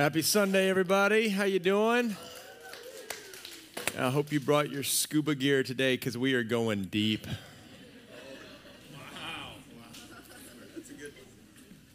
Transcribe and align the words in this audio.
Happy 0.00 0.22
Sunday, 0.22 0.70
everybody. 0.70 1.28
How 1.28 1.44
you 1.44 1.58
doing? 1.58 2.16
I 3.98 4.08
hope 4.08 4.32
you 4.32 4.40
brought 4.40 4.70
your 4.70 4.82
scuba 4.82 5.34
gear 5.34 5.62
today 5.62 5.92
because 5.92 6.16
we 6.16 6.32
are 6.32 6.42
going 6.42 6.84
deep. 6.84 7.26
Wow. 7.26 7.34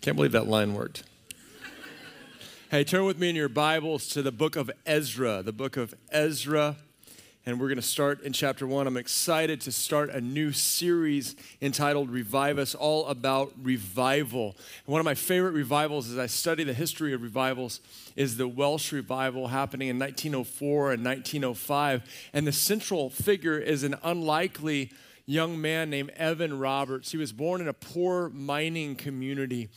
Can't 0.01 0.15
believe 0.15 0.33
that 0.33 0.45
line 0.45 0.75
worked. 0.75 1.01
Hey, 2.69 2.83
turn 2.83 3.05
with 3.05 3.17
me 3.17 3.31
in 3.31 3.35
your 3.35 3.49
Bibles 3.49 4.07
to 4.09 4.21
the 4.21 4.31
book 4.31 4.55
of 4.55 4.69
Ezra, 4.85 5.41
the 5.41 5.51
book 5.51 5.75
of 5.75 5.95
Ezra 6.11 6.75
and 7.45 7.59
we're 7.59 7.67
going 7.67 7.75
to 7.75 7.81
start 7.81 8.23
in 8.23 8.33
chapter 8.33 8.65
one. 8.65 8.87
I'm 8.87 8.97
excited 8.97 9.61
to 9.61 9.71
start 9.71 10.09
a 10.09 10.19
new 10.19 10.51
series 10.51 11.35
entitled 11.61 12.09
Revive 12.09 12.57
Us, 12.57 12.73
all 12.73 13.05
about 13.05 13.53
revival. 13.61 14.55
And 14.85 14.91
one 14.91 14.99
of 14.99 15.05
my 15.05 15.13
favorite 15.13 15.51
revivals 15.51 16.09
as 16.09 16.17
I 16.17 16.25
study 16.25 16.63
the 16.63 16.73
history 16.73 17.13
of 17.13 17.21
revivals 17.21 17.81
is 18.15 18.37
the 18.37 18.47
Welsh 18.47 18.91
revival 18.91 19.49
happening 19.49 19.89
in 19.89 19.99
1904 19.99 20.93
and 20.93 21.05
1905. 21.05 22.29
And 22.33 22.47
the 22.47 22.51
central 22.51 23.11
figure 23.11 23.59
is 23.59 23.83
an 23.83 23.95
unlikely 24.03 24.91
young 25.25 25.59
man 25.59 25.89
named 25.89 26.11
Evan 26.11 26.59
Roberts. 26.59 27.11
He 27.11 27.17
was 27.17 27.31
born 27.31 27.61
in 27.61 27.67
a 27.67 27.73
poor 27.73 28.29
mining 28.29 28.95
community, 28.95 29.69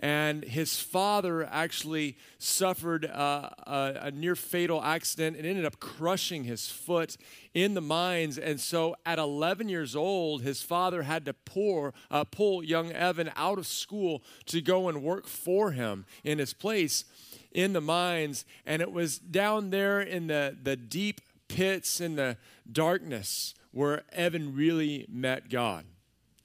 and 0.00 0.44
his 0.44 0.80
father 0.80 1.44
actually 1.44 2.16
suffered 2.38 3.04
uh, 3.06 3.50
a, 3.66 3.98
a 4.02 4.10
near 4.10 4.34
fatal 4.34 4.82
accident 4.82 5.36
and 5.36 5.46
ended 5.46 5.64
up 5.64 5.78
crushing 5.78 6.44
his 6.44 6.68
foot 6.68 7.16
in 7.54 7.74
the 7.74 7.80
mines. 7.80 8.36
And 8.36 8.60
so, 8.60 8.96
at 9.06 9.18
11 9.18 9.68
years 9.68 9.94
old, 9.94 10.42
his 10.42 10.60
father 10.60 11.02
had 11.02 11.24
to 11.26 11.32
pour, 11.32 11.94
uh, 12.10 12.24
pull 12.24 12.64
young 12.64 12.90
Evan 12.92 13.30
out 13.36 13.58
of 13.58 13.66
school 13.66 14.22
to 14.46 14.60
go 14.60 14.88
and 14.88 15.02
work 15.02 15.26
for 15.26 15.72
him 15.72 16.04
in 16.24 16.38
his 16.38 16.52
place 16.52 17.04
in 17.52 17.72
the 17.72 17.80
mines. 17.80 18.44
And 18.66 18.82
it 18.82 18.90
was 18.90 19.18
down 19.18 19.70
there 19.70 20.00
in 20.00 20.26
the, 20.26 20.56
the 20.60 20.76
deep 20.76 21.20
pits, 21.48 22.00
in 22.00 22.16
the 22.16 22.36
darkness 22.70 23.54
where 23.76 24.04
Evan 24.10 24.56
really 24.56 25.04
met 25.06 25.50
God. 25.50 25.84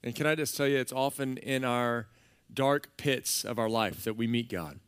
And 0.03 0.13
can 0.13 0.27
I 0.27 0.35
just 0.35 0.57
tell 0.57 0.67
you, 0.67 0.77
it's 0.77 0.91
often 0.91 1.37
in 1.37 1.63
our 1.63 2.07
dark 2.53 2.97
pits 2.97 3.45
of 3.45 3.57
our 3.57 3.69
life 3.69 4.03
that 4.03 4.17
we 4.17 4.27
meet 4.27 4.49
God. 4.49 4.81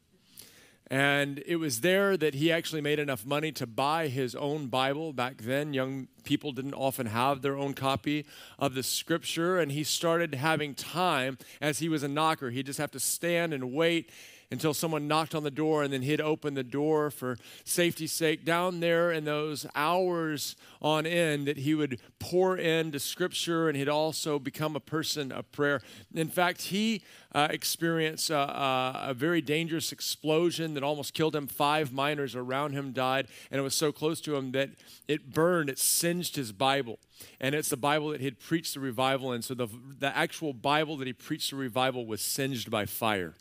And 0.87 1.41
it 1.47 1.55
was 1.55 1.79
there 1.79 2.17
that 2.17 2.33
he 2.33 2.51
actually 2.51 2.81
made 2.81 2.99
enough 2.99 3.25
money 3.25 3.53
to 3.53 3.65
buy 3.65 4.09
his 4.09 4.35
own 4.35 4.67
Bible. 4.67 5.13
Back 5.13 5.37
then, 5.37 5.73
young 5.73 6.09
people 6.25 6.51
didn't 6.51 6.73
often 6.73 7.05
have 7.05 7.41
their 7.41 7.55
own 7.55 7.75
copy 7.75 8.25
of 8.59 8.73
the 8.73 8.83
scripture. 8.83 9.57
And 9.57 9.71
he 9.71 9.85
started 9.85 10.35
having 10.35 10.75
time 10.75 11.37
as 11.61 11.79
he 11.79 11.87
was 11.87 12.03
a 12.03 12.09
knocker. 12.09 12.49
He'd 12.49 12.65
just 12.65 12.77
have 12.77 12.91
to 12.91 12.99
stand 12.99 13.53
and 13.53 13.71
wait 13.71 14.11
until 14.53 14.73
someone 14.73 15.07
knocked 15.07 15.33
on 15.33 15.41
the 15.41 15.51
door 15.51 15.81
and 15.81 15.91
then 15.91 16.03
he'd 16.03 16.21
open 16.21 16.53
the 16.53 16.63
door 16.63 17.09
for 17.09 17.37
safety's 17.63 18.11
sake. 18.11 18.45
Down 18.45 18.81
there 18.81 19.11
in 19.11 19.25
those 19.25 19.65
hours 19.73 20.55
on 20.79 21.07
end 21.07 21.47
that 21.47 21.57
he 21.57 21.73
would 21.73 21.99
pour 22.19 22.55
into 22.55 22.99
scripture 22.99 23.67
and 23.67 23.75
he'd 23.75 23.89
also 23.89 24.37
become 24.37 24.75
a 24.75 24.79
person 24.79 25.31
of 25.31 25.51
prayer. 25.51 25.81
In 26.13 26.27
fact, 26.29 26.61
he 26.61 27.01
uh, 27.33 27.47
experienced 27.49 28.29
uh, 28.29 28.35
uh, 28.35 29.05
a 29.07 29.13
very 29.15 29.41
dangerous 29.41 29.91
explosion 29.91 30.75
that 30.75 30.83
almost 30.83 31.15
killed 31.15 31.35
him. 31.35 31.47
Five 31.47 31.91
miners 31.91 32.35
around 32.35 32.73
him 32.73 32.91
died, 32.91 33.27
and 33.49 33.59
it 33.59 33.63
was 33.63 33.73
so 33.73 33.91
close 33.91 34.21
to 34.21 34.35
him 34.35 34.51
that 34.51 34.69
it 35.07 35.33
burned, 35.33 35.67
it 35.67 35.79
singed 35.79 36.35
his 36.35 36.51
Bible. 36.51 36.99
And 37.41 37.55
it's 37.55 37.69
the 37.69 37.77
Bible 37.77 38.09
that 38.09 38.21
he'd 38.21 38.39
preached 38.39 38.75
the 38.75 38.79
revival 38.79 39.33
in. 39.33 39.41
So 39.41 39.55
the, 39.55 39.67
the 39.97 40.15
actual 40.15 40.53
Bible 40.53 40.95
that 40.97 41.07
he 41.07 41.13
preached 41.13 41.49
the 41.49 41.55
revival 41.55 42.05
was 42.05 42.21
singed 42.21 42.69
by 42.69 42.85
fire. 42.85 43.33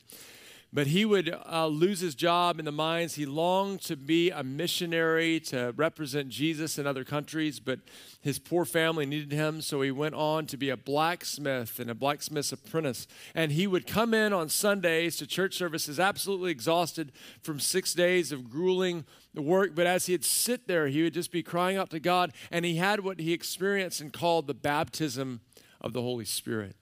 But 0.75 0.87
he 0.87 1.05
would 1.05 1.37
uh, 1.51 1.67
lose 1.67 2.01
his 2.01 2.15
job 2.15 2.59
in 2.59 2.65
the 2.65 2.73
mines. 2.73 3.17
He 3.17 3.27
longed 3.27 3.83
to 3.83 3.97
be 3.97 4.31
a 4.31 4.43
missionary 4.43 5.39
to 5.41 5.75
represent 5.77 6.31
Jesus 6.31 6.79
in 6.79 6.87
other 6.87 7.05
countries, 7.05 7.61
but 7.61 7.81
his 8.23 8.39
poor 8.39 8.65
family 8.65 9.05
needed 9.05 9.33
him, 9.33 9.61
so 9.61 9.83
he 9.83 9.91
went 9.91 10.15
on 10.15 10.47
to 10.47 10.57
be 10.57 10.71
a 10.71 10.77
blacksmith 10.79 11.79
and 11.79 11.91
a 11.91 11.95
blacksmith's 11.95 12.53
apprentice. 12.53 13.07
And 13.35 13.53
he 13.53 13.67
would 13.67 13.87
come 13.87 14.15
in 14.15 14.33
on 14.33 14.49
Sundays 14.49 15.19
to 15.19 15.27
church 15.27 15.57
services 15.57 16.01
absolutely 16.01 16.51
exhausted 16.51 17.13
from 17.43 17.61
six 17.61 17.93
days 17.93 18.33
of 18.33 18.49
grueling 18.49 19.05
work. 19.35 19.75
But 19.75 19.87
as 19.87 20.07
he'd 20.07 20.25
sit 20.25 20.69
there, 20.69 20.89
he 20.89 21.03
would 21.03 21.15
just 21.15 21.33
be 21.33 21.43
crying 21.43 21.77
out 21.77 21.91
to 21.91 22.01
God, 22.01 22.33
and 22.51 22.65
he 22.65 22.77
had 22.77 23.01
what 23.01 23.21
he 23.21 23.35
experienced 23.35 24.01
and 24.01 24.11
called 24.11 24.47
the 24.47 24.55
baptism 24.55 25.43
of 25.83 25.93
the 25.93 26.01
Holy 26.01 26.25
Spirit. 26.25 26.77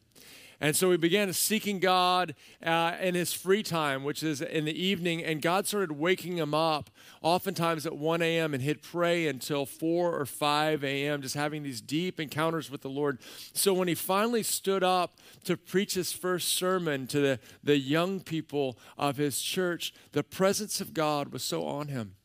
And 0.60 0.76
so 0.76 0.90
he 0.90 0.98
began 0.98 1.32
seeking 1.32 1.78
God 1.78 2.34
uh, 2.62 2.92
in 3.00 3.14
his 3.14 3.32
free 3.32 3.62
time, 3.62 4.04
which 4.04 4.22
is 4.22 4.42
in 4.42 4.66
the 4.66 4.78
evening, 4.78 5.24
and 5.24 5.40
God 5.40 5.66
started 5.66 5.92
waking 5.92 6.36
him 6.36 6.52
up 6.52 6.90
oftentimes 7.22 7.86
at 7.86 7.96
1 7.96 8.20
a.m. 8.20 8.52
and 8.52 8.62
he'd 8.62 8.82
pray 8.82 9.26
until 9.26 9.64
4 9.64 10.20
or 10.20 10.26
5 10.26 10.84
a.m., 10.84 11.22
just 11.22 11.34
having 11.34 11.62
these 11.62 11.80
deep 11.80 12.20
encounters 12.20 12.70
with 12.70 12.82
the 12.82 12.90
Lord. 12.90 13.18
So 13.54 13.72
when 13.72 13.88
he 13.88 13.94
finally 13.94 14.42
stood 14.42 14.84
up 14.84 15.14
to 15.44 15.56
preach 15.56 15.94
his 15.94 16.12
first 16.12 16.48
sermon 16.48 17.06
to 17.06 17.20
the, 17.20 17.40
the 17.64 17.78
young 17.78 18.20
people 18.20 18.78
of 18.98 19.16
his 19.16 19.40
church, 19.40 19.94
the 20.12 20.22
presence 20.22 20.82
of 20.82 20.92
God 20.92 21.32
was 21.32 21.42
so 21.42 21.64
on 21.64 21.88
him 21.88 22.16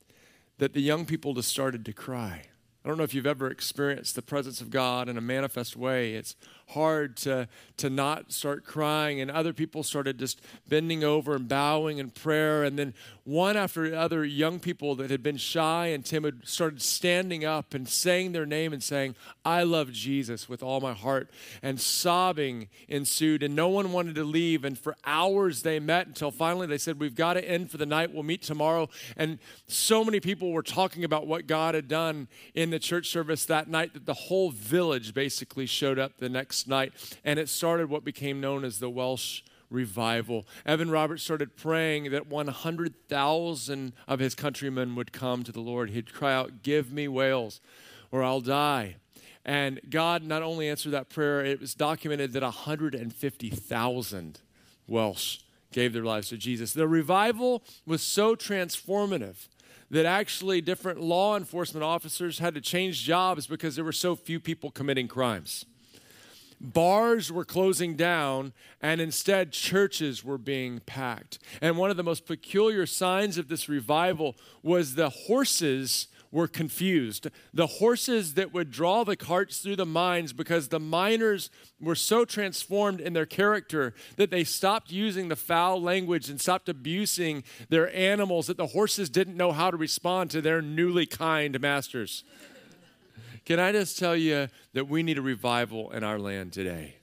that 0.58 0.74
the 0.74 0.82
young 0.82 1.06
people 1.06 1.34
just 1.34 1.50
started 1.50 1.86
to 1.86 1.94
cry. 1.94 2.44
I 2.86 2.88
don't 2.88 3.00
know 3.00 3.04
if 3.04 3.16
you've 3.16 3.26
ever 3.26 3.48
experienced 3.48 4.14
the 4.14 4.22
presence 4.22 4.62
of 4.62 4.70
God 4.70 5.10
in 5.10 5.18
a 5.18 5.22
manifest 5.22 5.76
way. 5.76 6.14
It's 6.14 6.36
hard 6.70 7.16
to, 7.18 7.48
to 7.78 7.90
not 7.90 8.32
start 8.32 8.66
crying. 8.66 9.22
And 9.22 9.30
other 9.30 9.54
people 9.54 9.84
started 9.84 10.18
just 10.18 10.42
bending 10.68 11.04
over 11.04 11.36
and 11.36 11.48
bowing 11.48 12.00
in 12.00 12.10
prayer. 12.10 12.64
And 12.64 12.78
then 12.78 12.94
one 13.24 13.56
after 13.56 13.96
other 13.96 14.26
young 14.26 14.60
people 14.60 14.96
that 14.96 15.10
had 15.10 15.22
been 15.22 15.38
shy 15.38 15.88
and 15.88 16.04
timid 16.04 16.48
started 16.48 16.82
standing 16.82 17.46
up 17.46 17.74
and 17.74 17.88
saying 17.88 18.32
their 18.32 18.46
name 18.46 18.74
and 18.74 18.84
saying, 18.84 19.16
I 19.44 19.64
love 19.64 19.92
Jesus 19.92 20.50
with 20.50 20.64
all 20.64 20.82
my 20.82 20.94
heart. 20.94 21.30
And 21.62 21.80
sobbing 21.80 22.68
ensued. 22.88 23.44
And 23.44 23.56
no 23.56 23.70
one 23.70 23.92
wanted 23.92 24.16
to 24.16 24.24
leave. 24.24 24.66
And 24.66 24.78
for 24.78 24.96
hours 25.06 25.62
they 25.62 25.80
met 25.80 26.08
until 26.08 26.32
finally 26.32 26.68
they 26.68 26.78
said, 26.78 27.00
We've 27.00 27.16
got 27.16 27.34
to 27.34 27.48
end 27.48 27.70
for 27.72 27.78
the 27.78 27.86
night. 27.86 28.14
We'll 28.14 28.24
meet 28.24 28.42
tomorrow. 28.42 28.90
And 29.18 29.40
so 29.68 30.04
many 30.04 30.20
people 30.20 30.52
were 30.52 30.64
talking 30.64 31.04
about 31.04 31.28
what 31.28 31.48
God 31.48 31.76
had 31.76 31.88
done 31.88 32.28
in 32.54 32.70
the 32.70 32.80
church 32.80 33.10
service 33.10 33.46
that 33.46 33.68
night 33.68 33.94
that 33.94 34.06
the 34.06 34.14
whole 34.14 34.50
village 34.52 35.14
basically 35.14 35.66
showed 35.66 36.00
up 36.00 36.18
the 36.18 36.30
next 36.30 36.55
next 36.56 36.68
night. 36.68 36.94
And 37.24 37.40
it 37.40 37.50
started 37.50 37.90
what 37.90 38.04
became 38.06 38.40
known 38.40 38.64
as 38.64 38.80
the 38.80 38.90
Welsh 38.90 39.42
revival. 39.70 40.46
Evan 40.66 40.90
Roberts 40.90 41.24
started 41.24 41.58
praying 41.58 42.12
that 42.12 42.28
100,000 42.28 43.94
of 44.08 44.20
his 44.20 44.36
countrymen 44.36 44.96
would 44.96 45.12
come 45.12 45.44
to 45.44 45.52
the 45.52 45.60
Lord. 45.60 45.90
He'd 45.90 46.14
cry 46.14 46.34
out, 46.34 46.64
Give 46.64 46.92
me 46.92 47.08
Wales 47.08 47.60
or 48.12 48.24
I'll 48.24 48.42
die. 48.42 48.96
And 49.44 49.82
God 49.90 50.24
not 50.24 50.42
only 50.44 50.70
answered 50.70 50.92
that 50.92 51.10
prayer, 51.10 51.44
it 51.44 51.60
was 51.60 51.76
documented 51.76 52.32
that 52.34 52.44
150,000 52.44 54.40
Welsh 54.88 55.40
gave 55.72 55.94
their 55.94 56.04
lives 56.04 56.30
to 56.30 56.38
Jesus. 56.38 56.74
The 56.74 56.88
revival 56.88 57.64
was 57.86 58.02
so 58.02 58.36
transformative 58.36 59.50
that 59.92 60.06
actually 60.06 60.62
different 60.62 61.02
law 61.02 61.36
enforcement 61.38 61.84
officers 61.84 62.40
had 62.40 62.56
to 62.56 62.62
change 62.62 63.04
jobs 63.04 63.46
because 63.46 63.76
there 63.76 63.86
were 63.86 63.92
so 63.92 64.16
few 64.16 64.40
people 64.40 64.72
committing 64.72 65.08
crimes. 65.08 65.66
Bars 66.74 67.32
were 67.32 67.46
closing 67.46 67.96
down, 67.96 68.54
and 68.82 69.00
instead 69.00 69.52
churches 69.52 70.24
were 70.24 70.38
being 70.38 70.80
packed. 70.80 71.40
And 71.62 71.78
one 71.78 71.90
of 71.90 71.98
the 71.98 72.04
most 72.04 72.26
peculiar 72.26 72.86
signs 72.86 73.38
of 73.38 73.48
this 73.48 73.70
revival 73.70 74.36
was 74.64 74.96
the 74.96 75.10
horses 75.10 76.08
were 76.32 76.48
confused. 76.50 77.28
The 77.54 77.68
horses 77.68 78.34
that 78.34 78.54
would 78.54 78.70
draw 78.70 79.06
the 79.06 79.16
carts 79.16 79.60
through 79.60 79.78
the 79.78 79.86
mines 79.86 80.34
because 80.34 80.68
the 80.68 80.82
miners 80.82 81.50
were 81.80 81.96
so 81.96 82.26
transformed 82.26 83.00
in 83.00 83.14
their 83.14 83.26
character 83.26 83.94
that 84.18 84.32
they 84.32 84.44
stopped 84.44 84.92
using 84.92 85.30
the 85.30 85.38
foul 85.38 85.82
language 85.82 86.30
and 86.30 86.42
stopped 86.42 86.68
abusing 86.68 87.46
their 87.70 87.94
animals, 87.96 88.48
that 88.48 88.58
the 88.58 88.68
horses 88.68 89.10
didn't 89.10 89.38
know 89.38 89.54
how 89.54 89.72
to 89.72 89.78
respond 89.78 90.30
to 90.32 90.42
their 90.42 90.62
newly 90.62 91.06
kind 91.06 91.60
masters. 91.62 92.26
Can 93.46 93.60
I 93.60 93.72
just 93.72 94.00
tell 94.00 94.16
you 94.16 94.48
that 94.74 94.88
we 94.88 95.04
need 95.04 95.20
a 95.20 95.22
revival 95.22 95.92
in 95.92 96.04
our 96.04 96.18
land 96.18 96.52
today? 96.52 96.96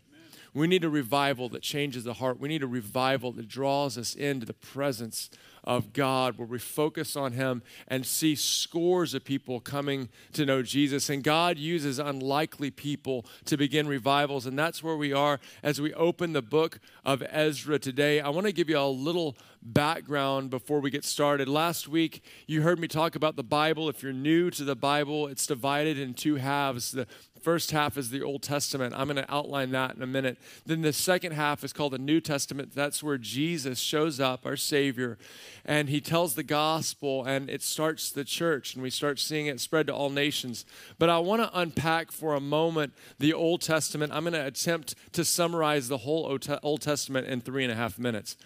We 0.54 0.66
need 0.66 0.82
a 0.82 0.88
revival 0.90 1.48
that 1.50 1.62
changes 1.62 2.02
the 2.02 2.14
heart. 2.14 2.40
We 2.40 2.48
need 2.48 2.64
a 2.64 2.66
revival 2.66 3.30
that 3.32 3.48
draws 3.48 3.96
us 3.96 4.14
into 4.14 4.44
the 4.44 4.52
presence 4.52 5.30
of 5.64 5.92
God, 5.92 6.36
where 6.36 6.46
we 6.46 6.58
focus 6.58 7.14
on 7.14 7.32
Him 7.32 7.62
and 7.86 8.04
see 8.04 8.34
scores 8.34 9.14
of 9.14 9.24
people 9.24 9.60
coming 9.60 10.08
to 10.32 10.44
know 10.44 10.62
Jesus. 10.62 11.08
And 11.08 11.22
God 11.22 11.58
uses 11.58 12.00
unlikely 12.00 12.72
people 12.72 13.24
to 13.44 13.56
begin 13.56 13.86
revivals. 13.86 14.44
And 14.44 14.58
that's 14.58 14.82
where 14.82 14.96
we 14.96 15.12
are 15.12 15.38
as 15.62 15.80
we 15.80 15.94
open 15.94 16.32
the 16.32 16.42
book 16.42 16.80
of 17.04 17.22
Ezra 17.30 17.78
today. 17.78 18.20
I 18.20 18.28
want 18.30 18.46
to 18.46 18.52
give 18.52 18.68
you 18.68 18.78
a 18.78 18.86
little 18.88 19.36
background 19.62 20.50
before 20.50 20.80
we 20.80 20.90
get 20.90 21.04
started. 21.04 21.48
Last 21.48 21.88
week, 21.88 22.22
you 22.46 22.62
heard 22.62 22.78
me 22.78 22.88
talk 22.88 23.14
about 23.14 23.36
the 23.36 23.42
Bible. 23.42 23.88
If 23.88 24.02
you're 24.02 24.12
new 24.12 24.50
to 24.50 24.64
the 24.64 24.76
Bible, 24.76 25.28
it's 25.28 25.46
divided 25.46 25.98
in 25.98 26.14
two 26.14 26.36
halves. 26.36 26.92
The 26.92 27.06
First 27.42 27.72
half 27.72 27.98
is 27.98 28.10
the 28.10 28.22
Old 28.22 28.42
Testament. 28.42 28.94
I'm 28.96 29.08
going 29.08 29.16
to 29.16 29.34
outline 29.34 29.72
that 29.72 29.96
in 29.96 30.02
a 30.02 30.06
minute. 30.06 30.38
Then 30.64 30.82
the 30.82 30.92
second 30.92 31.32
half 31.32 31.64
is 31.64 31.72
called 31.72 31.92
the 31.92 31.98
New 31.98 32.20
Testament. 32.20 32.72
That's 32.72 33.02
where 33.02 33.18
Jesus 33.18 33.80
shows 33.80 34.20
up, 34.20 34.46
our 34.46 34.56
Savior, 34.56 35.18
and 35.64 35.88
he 35.88 36.00
tells 36.00 36.36
the 36.36 36.44
gospel, 36.44 37.24
and 37.24 37.50
it 37.50 37.60
starts 37.60 38.12
the 38.12 38.24
church, 38.24 38.74
and 38.74 38.82
we 38.82 38.90
start 38.90 39.18
seeing 39.18 39.46
it 39.46 39.58
spread 39.58 39.88
to 39.88 39.94
all 39.94 40.08
nations. 40.08 40.64
But 41.00 41.10
I 41.10 41.18
want 41.18 41.42
to 41.42 41.58
unpack 41.58 42.12
for 42.12 42.34
a 42.34 42.40
moment 42.40 42.92
the 43.18 43.32
Old 43.32 43.60
Testament. 43.60 44.12
I'm 44.12 44.22
going 44.22 44.34
to 44.34 44.46
attempt 44.46 44.94
to 45.12 45.24
summarize 45.24 45.88
the 45.88 45.98
whole 45.98 46.38
Old 46.62 46.80
Testament 46.80 47.26
in 47.26 47.40
three 47.40 47.64
and 47.64 47.72
a 47.72 47.76
half 47.76 47.98
minutes. 47.98 48.36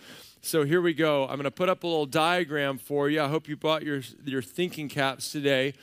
So 0.46 0.62
here 0.62 0.80
we 0.80 0.94
go. 0.94 1.24
I'm 1.24 1.34
going 1.34 1.42
to 1.42 1.50
put 1.50 1.68
up 1.68 1.82
a 1.82 1.88
little 1.88 2.06
diagram 2.06 2.78
for 2.78 3.10
you. 3.10 3.20
I 3.20 3.26
hope 3.26 3.48
you 3.48 3.56
bought 3.56 3.82
your, 3.82 4.02
your 4.24 4.42
thinking 4.42 4.88
caps 4.88 5.32
today. 5.32 5.74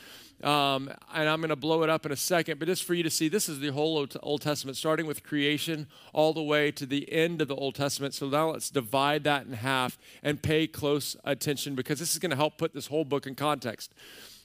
Um, 0.41 0.89
and 1.13 1.27
I'm 1.27 1.41
going 1.41 1.49
to 1.49 1.57
blow 1.57 1.83
it 1.83 1.89
up 1.89 2.05
in 2.05 2.13
a 2.13 2.15
second, 2.15 2.59
but 2.59 2.69
just 2.69 2.85
for 2.85 2.93
you 2.93 3.03
to 3.03 3.09
see, 3.09 3.27
this 3.27 3.49
is 3.49 3.59
the 3.59 3.73
whole 3.73 4.07
Old 4.21 4.41
Testament, 4.41 4.77
starting 4.77 5.05
with 5.05 5.21
creation 5.21 5.87
all 6.13 6.31
the 6.31 6.41
way 6.41 6.71
to 6.71 6.85
the 6.85 7.11
end 7.11 7.41
of 7.41 7.49
the 7.49 7.55
Old 7.55 7.75
Testament. 7.75 8.13
So 8.13 8.29
now 8.29 8.51
let's 8.51 8.69
divide 8.69 9.25
that 9.25 9.45
in 9.45 9.51
half 9.51 9.97
and 10.23 10.41
pay 10.41 10.65
close 10.65 11.17
attention 11.25 11.75
because 11.75 11.99
this 11.99 12.13
is 12.13 12.19
going 12.19 12.31
to 12.31 12.37
help 12.37 12.57
put 12.57 12.73
this 12.73 12.87
whole 12.87 13.03
book 13.03 13.27
in 13.27 13.35
context. 13.35 13.93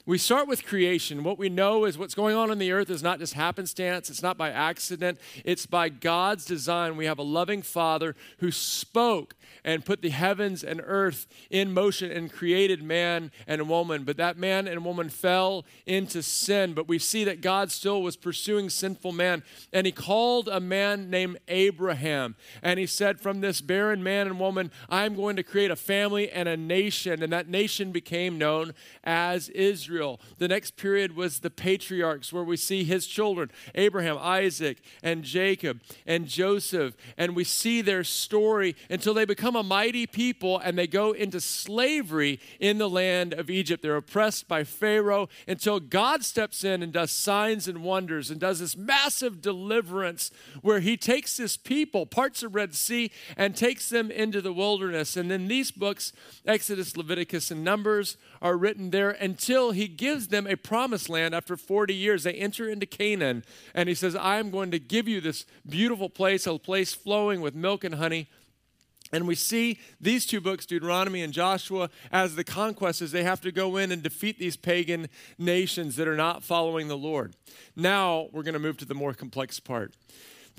We 0.09 0.17
start 0.17 0.47
with 0.47 0.65
creation. 0.65 1.23
What 1.23 1.37
we 1.37 1.49
know 1.49 1.85
is 1.85 1.95
what's 1.95 2.15
going 2.15 2.35
on 2.35 2.49
in 2.49 2.57
the 2.57 2.71
earth 2.71 2.89
is 2.89 3.03
not 3.03 3.19
just 3.19 3.35
happenstance, 3.35 4.09
it's 4.09 4.23
not 4.23 4.39
by 4.39 4.49
accident, 4.49 5.19
it's 5.45 5.67
by 5.67 5.89
God's 5.89 6.45
design. 6.45 6.97
We 6.97 7.05
have 7.05 7.19
a 7.19 7.23
loving 7.23 7.61
Father 7.61 8.15
who 8.39 8.49
spoke 8.49 9.35
and 9.63 9.85
put 9.85 10.01
the 10.01 10.09
heavens 10.09 10.63
and 10.63 10.81
earth 10.83 11.27
in 11.51 11.73
motion 11.73 12.11
and 12.11 12.31
created 12.31 12.81
man 12.81 13.31
and 13.45 13.69
woman. 13.69 14.03
But 14.03 14.17
that 14.17 14.35
man 14.35 14.67
and 14.67 14.83
woman 14.83 15.09
fell 15.09 15.63
into 15.85 16.23
sin. 16.23 16.73
But 16.73 16.87
we 16.87 16.97
see 16.97 17.23
that 17.25 17.41
God 17.41 17.71
still 17.71 18.01
was 18.01 18.15
pursuing 18.15 18.71
sinful 18.71 19.11
man. 19.11 19.43
And 19.71 19.85
he 19.85 19.91
called 19.91 20.47
a 20.47 20.59
man 20.59 21.11
named 21.11 21.37
Abraham. 21.47 22.35
And 22.63 22.79
he 22.79 22.87
said, 22.87 23.19
From 23.19 23.41
this 23.41 23.61
barren 23.61 24.01
man 24.01 24.25
and 24.25 24.39
woman, 24.39 24.71
I'm 24.89 25.15
going 25.15 25.35
to 25.35 25.43
create 25.43 25.69
a 25.69 25.75
family 25.75 26.31
and 26.31 26.49
a 26.49 26.57
nation. 26.57 27.21
And 27.21 27.31
that 27.31 27.47
nation 27.47 27.91
became 27.91 28.39
known 28.39 28.73
as 29.03 29.49
Israel. 29.49 29.98
The 30.37 30.47
next 30.47 30.77
period 30.77 31.15
was 31.15 31.39
the 31.39 31.49
patriarchs, 31.49 32.31
where 32.31 32.43
we 32.43 32.55
see 32.55 32.83
his 32.83 33.07
children 33.07 33.51
Abraham, 33.75 34.17
Isaac, 34.19 34.81
and 35.03 35.23
Jacob, 35.23 35.81
and 36.05 36.27
Joseph. 36.27 36.95
And 37.17 37.35
we 37.35 37.43
see 37.43 37.81
their 37.81 38.03
story 38.03 38.75
until 38.89 39.13
they 39.13 39.25
become 39.25 39.49
become 39.49 39.55
a 39.55 39.67
mighty 39.67 40.05
people 40.05 40.59
and 40.59 40.77
they 40.77 40.85
go 40.85 41.11
into 41.11 41.39
slavery 41.41 42.39
in 42.59 42.77
the 42.77 42.89
land 42.89 43.33
of 43.33 43.49
Egypt. 43.49 43.81
They're 43.81 43.95
oppressed 43.95 44.47
by 44.47 44.63
Pharaoh 44.63 45.27
until 45.47 45.79
God 45.79 46.23
steps 46.23 46.63
in 46.63 46.83
and 46.83 46.93
does 46.93 47.09
signs 47.09 47.67
and 47.67 47.81
wonders 47.81 48.29
and 48.29 48.39
does 48.39 48.59
this 48.59 48.77
massive 48.77 49.41
deliverance 49.41 50.29
where 50.61 50.81
he 50.81 50.97
takes 50.97 51.37
his 51.37 51.57
people, 51.57 52.05
parts 52.05 52.43
of 52.43 52.53
Red 52.53 52.75
Sea, 52.75 53.11
and 53.37 53.55
takes 53.55 53.89
them 53.89 54.11
into 54.11 54.41
the 54.41 54.53
wilderness. 54.53 55.17
And 55.17 55.31
then 55.31 55.47
these 55.47 55.71
books, 55.71 56.13
Exodus, 56.45 56.95
Leviticus, 56.95 57.49
and 57.49 57.63
Numbers, 57.63 58.17
are 58.41 58.57
written 58.57 58.91
there 58.91 59.11
until 59.11 59.71
he 59.71 59.78
gives 59.87 60.27
them 60.27 60.47
a 60.47 60.55
promised 60.55 61.09
land 61.09 61.33
after 61.33 61.55
40 61.55 61.93
years. 61.93 62.23
They 62.23 62.33
enter 62.33 62.69
into 62.69 62.85
Canaan 62.85 63.43
and 63.73 63.87
he 63.89 63.95
says, 63.95 64.15
I 64.15 64.37
am 64.37 64.51
going 64.51 64.71
to 64.71 64.79
give 64.79 65.07
you 65.07 65.21
this 65.21 65.45
beautiful 65.67 66.09
place, 66.09 66.47
a 66.47 66.57
place 66.57 66.93
flowing 66.93 67.41
with 67.41 67.55
milk 67.55 67.83
and 67.83 67.95
honey. 67.95 68.27
And 69.11 69.27
we 69.27 69.35
see 69.35 69.79
these 69.99 70.25
two 70.25 70.39
books, 70.39 70.65
Deuteronomy 70.65 71.23
and 71.23 71.33
Joshua, 71.33 71.89
as 72.11 72.35
the 72.35 72.43
conquests, 72.43 73.11
they 73.11 73.23
have 73.23 73.41
to 73.41 73.51
go 73.51 73.77
in 73.77 73.91
and 73.91 74.03
defeat 74.03 74.37
these 74.37 74.55
pagan 74.55 75.07
nations 75.37 75.95
that 75.95 76.07
are 76.07 76.15
not 76.15 76.43
following 76.43 76.87
the 76.87 76.97
Lord. 76.97 77.35
Now 77.75 78.29
we're 78.31 78.43
going 78.43 78.53
to 78.53 78.59
move 78.59 78.77
to 78.77 78.85
the 78.85 78.93
more 78.93 79.13
complex 79.13 79.59
part. 79.59 79.95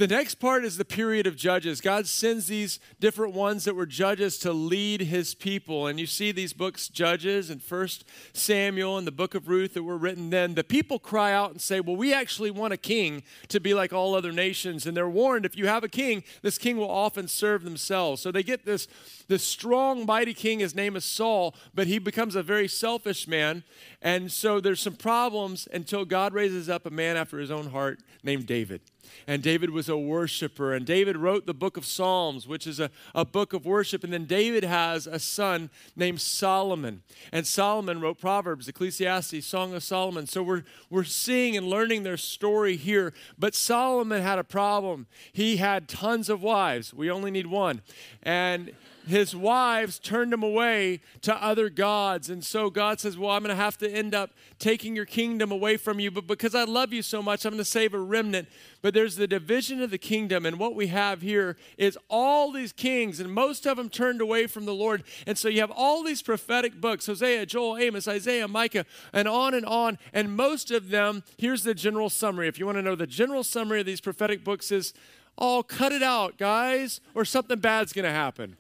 The 0.01 0.07
next 0.07 0.37
part 0.37 0.65
is 0.65 0.79
the 0.79 0.85
period 0.87 1.27
of 1.27 1.37
judges. 1.37 1.83
God 1.83 2.07
sends 2.07 2.47
these 2.47 2.81
different 3.01 3.35
ones 3.35 3.65
that 3.65 3.77
were 3.77 3.85
judges 3.85 4.39
to 4.39 4.51
lead 4.51 5.03
his 5.03 5.35
people. 5.35 5.87
And 5.87 6.01
you 6.01 6.07
see 6.07 6.33
these 6.33 6.55
books, 6.55 6.89
Judges 6.89 7.51
and 7.51 7.63
First 7.63 8.07
Samuel 8.33 8.97
and 8.97 9.07
the 9.07 9.13
book 9.13 9.35
of 9.35 9.47
Ruth 9.47 9.75
that 9.75 9.83
were 9.83 9.99
written 9.99 10.31
then. 10.31 10.55
The 10.55 10.65
people 10.65 10.99
cry 10.99 11.35
out 11.35 11.51
and 11.51 11.61
say, 11.61 11.81
Well, 11.81 11.97
we 11.97 12.15
actually 12.15 12.51
want 12.51 12.73
a 12.73 12.79
king 12.79 13.23
to 13.49 13.61
be 13.61 13.75
like 13.75 13.93
all 13.93 14.15
other 14.15 14.33
nations. 14.33 14.87
And 14.87 14.97
they're 14.97 15.07
warned 15.07 15.45
if 15.45 15.55
you 15.55 15.67
have 15.67 15.85
a 15.85 15.89
king, 15.89 16.25
this 16.41 16.57
king 16.57 16.79
will 16.79 16.91
often 16.91 17.29
serve 17.29 17.63
themselves. 17.63 18.23
So 18.23 18.33
they 18.33 18.43
get 18.43 18.65
this, 18.65 18.89
this 19.29 19.43
strong, 19.43 20.07
mighty 20.07 20.33
king. 20.33 20.61
His 20.61 20.75
name 20.75 20.97
is 20.97 21.05
Saul, 21.05 21.55
but 21.75 21.89
he 21.89 21.99
becomes 21.99 22.37
a 22.37 22.43
very 22.43 22.69
selfish 22.69 23.29
man. 23.29 23.65
And 24.01 24.33
so 24.33 24.61
there's 24.61 24.81
some 24.81 24.97
problems 24.97 25.69
until 25.75 26.07
God 26.07 26.33
raises 26.33 26.71
up 26.71 26.87
a 26.87 26.91
man 26.91 27.19
after 27.19 27.39
his 27.39 27.51
own 27.51 27.69
heart 27.69 28.01
named 28.25 28.47
David 28.47 28.81
and 29.27 29.43
David 29.43 29.71
was 29.71 29.89
a 29.89 29.97
worshiper. 29.97 30.75
And 30.75 30.87
David 30.87 31.17
wrote 31.17 31.47
the 31.47 31.55
book 31.55 31.77
of 31.77 31.85
Psalms, 31.85 32.47
which 32.47 32.67
is 32.67 32.81
a, 32.81 32.91
a 33.15 33.25
book 33.25 33.53
of 33.53 33.65
worship. 33.65 34.05
And 34.05 34.13
then 34.13 34.25
David 34.25 34.65
has 34.65 35.07
a 35.07 35.19
son 35.19 35.71
named 35.97 36.21
Solomon. 36.21 37.03
And 37.33 37.47
Solomon 37.47 38.01
wrote 38.01 38.19
Proverbs, 38.19 38.69
Ecclesiastes, 38.69 39.45
Song 39.47 39.75
of 39.75 39.83
Solomon. 39.83 40.27
So 40.27 40.43
we're, 40.43 40.65
we're 40.89 41.05
seeing 41.05 41.57
and 41.57 41.69
learning 41.69 42.03
their 42.03 42.17
story 42.17 42.77
here. 42.77 43.13
But 43.39 43.55
Solomon 43.55 44.23
had 44.23 44.39
a 44.39 44.45
problem. 44.45 45.07
He 45.33 45.57
had 45.57 45.89
tons 45.89 46.29
of 46.29 46.43
wives. 46.43 46.95
We 46.95 47.11
only 47.11 47.31
need 47.31 47.47
one. 47.47 47.83
And 48.23 48.73
his 49.11 49.35
wives 49.35 49.99
turned 49.99 50.33
him 50.33 50.43
away 50.43 51.01
to 51.23 51.35
other 51.35 51.69
gods. 51.69 52.31
And 52.31 52.45
so 52.45 52.71
God 52.71 53.01
says, 53.01 53.19
Well, 53.19 53.31
I'm 53.31 53.43
going 53.43 53.55
to 53.55 53.63
have 53.63 53.77
to 53.79 53.91
end 53.91 54.15
up 54.15 54.31
taking 54.59 54.95
your 54.95 55.05
kingdom 55.05 55.51
away 55.51 55.77
from 55.77 56.01
you. 56.01 56.11
But 56.11 56.27
because 56.27 56.55
I 56.55 56.65
love 56.65 56.93
you 56.93 57.03
so 57.03 57.23
much, 57.23 57.45
I'm 57.45 57.53
going 57.53 57.59
to 57.59 57.65
save 57.65 57.95
a 57.95 57.99
remnant. 57.99 58.49
But 58.83 58.95
there's 58.95 59.17
the 59.17 59.27
division 59.27 59.83
of 59.83 59.91
the 59.91 59.99
kingdom. 59.99 60.47
And 60.47 60.59
what 60.59 60.75
we 60.75 60.87
have 60.89 61.23
here 61.23 61.57
is 61.77 61.99
all 62.09 62.53
these 62.53 62.73
kings, 62.73 63.21
and 63.21 63.33
most 63.33 63.67
of 63.67 63.77
them 63.77 63.89
turned 63.89 64.21
away 64.21 64.47
from 64.47 64.65
the 64.65 64.75
Lord. 64.75 65.03
And 65.27 65.37
so 65.37 65.49
you 65.49 65.61
have 65.61 65.73
all 65.73 66.03
these 66.03 66.23
prophetic 66.23 66.81
books 66.81 67.07
Hosea, 67.07 67.47
Joel, 67.47 67.79
Amos, 67.79 68.09
Isaiah, 68.09 68.49
Micah, 68.49 68.87
and 69.13 69.29
on 69.29 69.55
and 69.55 69.67
on. 69.67 69.99
And 70.13 70.37
most 70.37 70.71
of 70.71 70.91
them, 70.91 71.25
here's 71.37 71.65
the 71.65 71.75
general 71.75 72.09
summary. 72.09 72.49
If 72.49 72.59
you 72.59 72.67
want 72.67 72.79
to 72.79 72.83
know 72.83 72.95
the 72.95 73.07
general 73.07 73.45
summary 73.45 73.81
of 73.81 73.87
these 73.87 74.01
prophetic 74.01 74.45
books, 74.45 74.71
is 74.71 74.95
oh, 75.41 75.63
cut 75.63 75.93
it 75.93 76.03
out, 76.03 76.37
guys, 76.37 77.01
or 77.15 77.25
something 77.25 77.59
bad's 77.59 77.93
going 77.93 78.05
to 78.05 78.11
happen. 78.11 78.57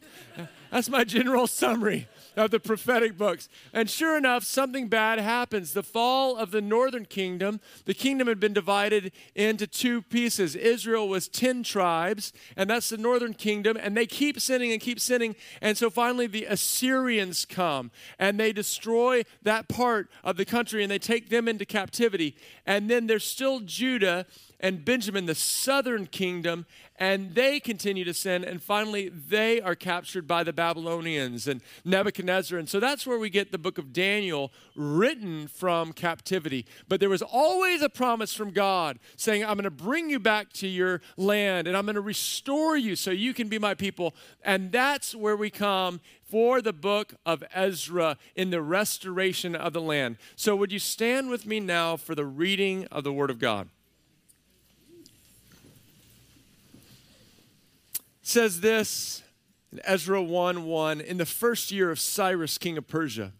That's 0.70 0.88
my 0.88 1.04
general 1.04 1.46
summary 1.48 2.08
of 2.36 2.50
the 2.50 2.60
prophetic 2.60 3.18
books. 3.18 3.48
And 3.72 3.90
sure 3.90 4.16
enough, 4.16 4.44
something 4.44 4.88
bad 4.88 5.18
happens. 5.18 5.72
The 5.72 5.82
fall 5.82 6.36
of 6.36 6.52
the 6.52 6.60
northern 6.60 7.04
kingdom, 7.04 7.60
the 7.84 7.94
kingdom 7.94 8.28
had 8.28 8.38
been 8.38 8.52
divided 8.52 9.12
into 9.34 9.66
two 9.66 10.02
pieces. 10.02 10.54
Israel 10.54 11.08
was 11.08 11.28
10 11.28 11.64
tribes, 11.64 12.32
and 12.56 12.70
that's 12.70 12.88
the 12.88 12.96
northern 12.96 13.34
kingdom, 13.34 13.76
and 13.80 13.96
they 13.96 14.06
keep 14.06 14.40
sinning 14.40 14.72
and 14.72 14.80
keep 14.80 15.00
sinning. 15.00 15.34
And 15.60 15.76
so 15.76 15.90
finally, 15.90 16.26
the 16.26 16.44
Assyrians 16.44 17.44
come 17.44 17.90
and 18.18 18.38
they 18.38 18.52
destroy 18.52 19.24
that 19.42 19.68
part 19.68 20.08
of 20.22 20.36
the 20.36 20.44
country 20.44 20.82
and 20.82 20.90
they 20.90 20.98
take 20.98 21.30
them 21.30 21.48
into 21.48 21.64
captivity. 21.64 22.36
And 22.64 22.88
then 22.88 23.06
there's 23.06 23.24
still 23.24 23.60
Judah 23.60 24.26
and 24.60 24.84
Benjamin, 24.84 25.26
the 25.26 25.34
southern 25.34 26.06
kingdom, 26.06 26.66
and 26.96 27.34
they 27.34 27.60
continue 27.60 28.04
to 28.04 28.12
sin. 28.12 28.44
And 28.44 28.62
finally, 28.62 29.08
they 29.08 29.60
are 29.60 29.74
captured 29.74 30.28
by 30.28 30.44
the 30.44 30.52
Babylonians 30.52 31.48
and 31.48 31.62
Nebuchadnezzar. 31.84 32.58
And 32.58 32.68
so 32.68 32.78
that's 32.78 33.06
where 33.06 33.18
we 33.18 33.30
get 33.30 33.52
the 33.52 33.58
book 33.58 33.78
of 33.78 33.94
Daniel 33.94 34.52
written 34.76 35.48
from 35.48 35.94
captivity. 35.94 36.66
But 36.88 37.00
there 37.00 37.08
was 37.08 37.22
always 37.22 37.80
a 37.80 37.88
promise 37.88 38.34
from 38.34 38.50
God 38.50 38.98
saying, 39.16 39.42
I'm 39.42 39.54
going 39.54 39.64
to 39.64 39.70
bring 39.70 40.10
you 40.10 40.20
back 40.20 40.52
to 40.54 40.68
your 40.68 41.00
land 41.16 41.66
and 41.66 41.74
I'm 41.74 41.86
going 41.86 41.94
to 41.94 42.02
restore 42.02 42.76
you 42.76 42.96
so 42.96 43.10
you 43.10 43.32
can 43.32 43.48
be 43.48 43.58
my 43.58 43.72
people. 43.72 44.14
And 44.44 44.70
that's 44.70 45.14
where 45.14 45.36
we 45.36 45.48
come 45.48 46.02
for 46.22 46.60
the 46.60 46.74
book 46.74 47.14
of 47.24 47.42
Ezra 47.54 48.18
in 48.36 48.50
the 48.50 48.60
restoration 48.60 49.56
of 49.56 49.72
the 49.72 49.80
land. 49.80 50.16
So, 50.36 50.54
would 50.54 50.70
you 50.70 50.78
stand 50.78 51.30
with 51.30 51.44
me 51.46 51.60
now 51.60 51.96
for 51.96 52.14
the 52.14 52.24
reading 52.24 52.86
of 52.92 53.04
the 53.04 53.12
Word 53.12 53.30
of 53.30 53.38
God? 53.38 53.68
Says 58.30 58.60
this 58.60 59.24
in 59.72 59.80
Ezra 59.82 60.22
1 60.22 60.64
1 60.64 61.00
in 61.00 61.16
the 61.16 61.26
first 61.26 61.72
year 61.72 61.90
of 61.90 61.98
Cyrus, 61.98 62.58
king 62.58 62.78
of 62.78 62.86
Persia, 62.86 63.32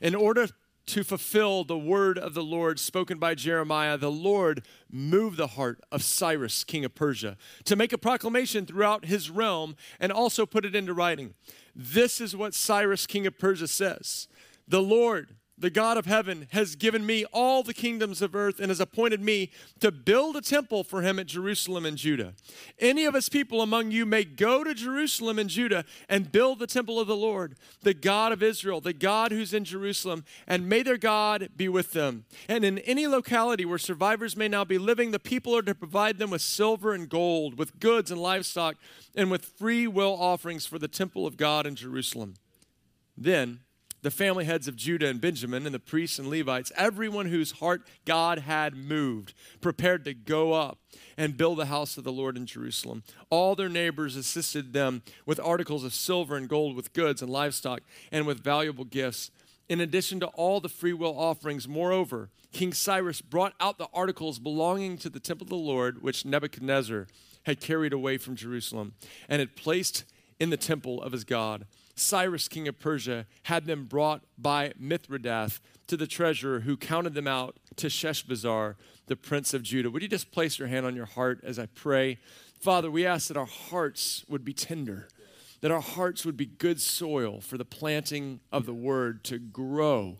in 0.00 0.16
order 0.16 0.48
to 0.84 1.04
fulfill 1.04 1.62
the 1.62 1.78
word 1.78 2.18
of 2.18 2.34
the 2.34 2.42
Lord 2.42 2.80
spoken 2.80 3.18
by 3.18 3.36
Jeremiah, 3.36 3.96
the 3.96 4.10
Lord 4.10 4.66
moved 4.90 5.36
the 5.36 5.46
heart 5.46 5.80
of 5.92 6.02
Cyrus, 6.02 6.64
king 6.64 6.84
of 6.84 6.92
Persia, 6.92 7.36
to 7.64 7.76
make 7.76 7.92
a 7.92 7.98
proclamation 7.98 8.66
throughout 8.66 9.04
his 9.04 9.30
realm 9.30 9.76
and 10.00 10.10
also 10.10 10.44
put 10.44 10.64
it 10.64 10.74
into 10.74 10.92
writing. 10.92 11.34
This 11.74 12.20
is 12.20 12.34
what 12.34 12.52
Cyrus, 12.52 13.06
king 13.06 13.28
of 13.28 13.38
Persia, 13.38 13.68
says 13.68 14.26
The 14.66 14.82
Lord, 14.82 15.36
the 15.62 15.70
God 15.70 15.96
of 15.96 16.06
heaven, 16.06 16.48
has 16.50 16.76
given 16.76 17.06
me 17.06 17.24
all 17.32 17.62
the 17.62 17.72
kingdoms 17.72 18.20
of 18.20 18.34
earth 18.34 18.58
and 18.58 18.68
has 18.68 18.80
appointed 18.80 19.22
me 19.22 19.50
to 19.80 19.90
build 19.90 20.36
a 20.36 20.40
temple 20.40 20.82
for 20.84 21.02
him 21.02 21.18
at 21.18 21.26
Jerusalem 21.26 21.86
and 21.86 21.96
Judah. 21.96 22.34
Any 22.80 23.04
of 23.04 23.14
his 23.14 23.28
people 23.28 23.62
among 23.62 23.92
you 23.92 24.04
may 24.04 24.24
go 24.24 24.64
to 24.64 24.74
Jerusalem 24.74 25.38
and 25.38 25.48
Judah 25.48 25.84
and 26.08 26.32
build 26.32 26.58
the 26.58 26.66
temple 26.66 26.98
of 26.98 27.06
the 27.06 27.16
Lord, 27.16 27.54
the 27.82 27.94
God 27.94 28.32
of 28.32 28.42
Israel, 28.42 28.80
the 28.80 28.92
God 28.92 29.30
who's 29.30 29.54
in 29.54 29.64
Jerusalem, 29.64 30.24
and 30.46 30.68
may 30.68 30.82
their 30.82 30.98
God 30.98 31.48
be 31.56 31.68
with 31.68 31.92
them. 31.92 32.24
And 32.48 32.64
in 32.64 32.78
any 32.80 33.06
locality 33.06 33.64
where 33.64 33.78
survivors 33.78 34.36
may 34.36 34.48
now 34.48 34.64
be 34.64 34.78
living, 34.78 35.12
the 35.12 35.20
people 35.20 35.56
are 35.56 35.62
to 35.62 35.74
provide 35.74 36.18
them 36.18 36.30
with 36.30 36.42
silver 36.42 36.92
and 36.92 37.08
gold, 37.08 37.56
with 37.56 37.78
goods 37.78 38.10
and 38.10 38.20
livestock, 38.20 38.76
and 39.14 39.30
with 39.30 39.44
free 39.44 39.86
will 39.86 40.16
offerings 40.18 40.66
for 40.66 40.80
the 40.80 40.88
temple 40.88 41.24
of 41.24 41.36
God 41.36 41.66
in 41.66 41.76
Jerusalem. 41.76 42.34
Then, 43.16 43.60
the 44.02 44.10
family 44.10 44.44
heads 44.44 44.66
of 44.68 44.76
Judah 44.76 45.06
and 45.06 45.20
Benjamin 45.20 45.64
and 45.64 45.74
the 45.74 45.78
priests 45.78 46.18
and 46.18 46.28
Levites, 46.28 46.72
everyone 46.76 47.26
whose 47.26 47.52
heart 47.52 47.82
God 48.04 48.40
had 48.40 48.76
moved, 48.76 49.32
prepared 49.60 50.04
to 50.04 50.14
go 50.14 50.52
up 50.52 50.78
and 51.16 51.36
build 51.36 51.58
the 51.58 51.66
house 51.66 51.96
of 51.96 52.04
the 52.04 52.12
Lord 52.12 52.36
in 52.36 52.46
Jerusalem. 52.46 53.04
All 53.30 53.54
their 53.54 53.68
neighbors 53.68 54.16
assisted 54.16 54.72
them 54.72 55.02
with 55.24 55.40
articles 55.40 55.84
of 55.84 55.94
silver 55.94 56.36
and 56.36 56.48
gold, 56.48 56.74
with 56.74 56.92
goods 56.92 57.22
and 57.22 57.30
livestock, 57.30 57.82
and 58.10 58.26
with 58.26 58.42
valuable 58.42 58.84
gifts. 58.84 59.30
In 59.68 59.80
addition 59.80 60.20
to 60.20 60.26
all 60.26 60.60
the 60.60 60.68
freewill 60.68 61.18
offerings, 61.18 61.68
moreover, 61.68 62.28
King 62.52 62.72
Cyrus 62.72 63.22
brought 63.22 63.54
out 63.60 63.78
the 63.78 63.88
articles 63.94 64.38
belonging 64.38 64.98
to 64.98 65.08
the 65.08 65.20
temple 65.20 65.44
of 65.44 65.50
the 65.50 65.56
Lord, 65.56 66.02
which 66.02 66.26
Nebuchadnezzar 66.26 67.06
had 67.44 67.60
carried 67.60 67.92
away 67.92 68.18
from 68.18 68.36
Jerusalem 68.36 68.94
and 69.28 69.40
had 69.40 69.56
placed 69.56 70.04
in 70.38 70.50
the 70.50 70.56
temple 70.56 71.00
of 71.02 71.12
his 71.12 71.24
God. 71.24 71.66
Cyrus, 71.94 72.48
king 72.48 72.68
of 72.68 72.78
Persia, 72.78 73.26
had 73.44 73.66
them 73.66 73.84
brought 73.84 74.22
by 74.38 74.72
Mithredath 74.80 75.60
to 75.86 75.96
the 75.96 76.06
treasurer, 76.06 76.60
who 76.60 76.76
counted 76.76 77.14
them 77.14 77.26
out 77.26 77.58
to 77.76 77.88
Sheshbazzar, 77.88 78.76
the 79.06 79.16
prince 79.16 79.52
of 79.52 79.62
Judah. 79.62 79.90
Would 79.90 80.02
you 80.02 80.08
just 80.08 80.32
place 80.32 80.58
your 80.58 80.68
hand 80.68 80.86
on 80.86 80.96
your 80.96 81.06
heart 81.06 81.40
as 81.42 81.58
I 81.58 81.66
pray? 81.66 82.18
Father, 82.60 82.90
we 82.90 83.04
ask 83.04 83.28
that 83.28 83.36
our 83.36 83.46
hearts 83.46 84.24
would 84.28 84.44
be 84.44 84.52
tender, 84.52 85.08
that 85.60 85.70
our 85.70 85.80
hearts 85.80 86.24
would 86.24 86.36
be 86.36 86.46
good 86.46 86.80
soil 86.80 87.40
for 87.40 87.58
the 87.58 87.64
planting 87.64 88.40
of 88.50 88.66
the 88.66 88.74
word 88.74 89.24
to 89.24 89.38
grow 89.38 90.16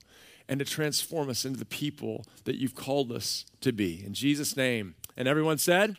and 0.49 0.59
to 0.59 0.65
transform 0.65 1.31
us 1.31 1.45
into 1.45 1.59
the 1.59 1.65
people 1.65 2.27
that 2.45 2.57
you've 2.57 2.75
called 2.75 3.13
us 3.13 3.47
to 3.61 3.73
be. 3.73 4.05
In 4.05 4.13
Jesus' 4.13 4.57
name. 4.57 4.95
And 5.17 5.29
everyone 5.29 5.59
said, 5.59 5.97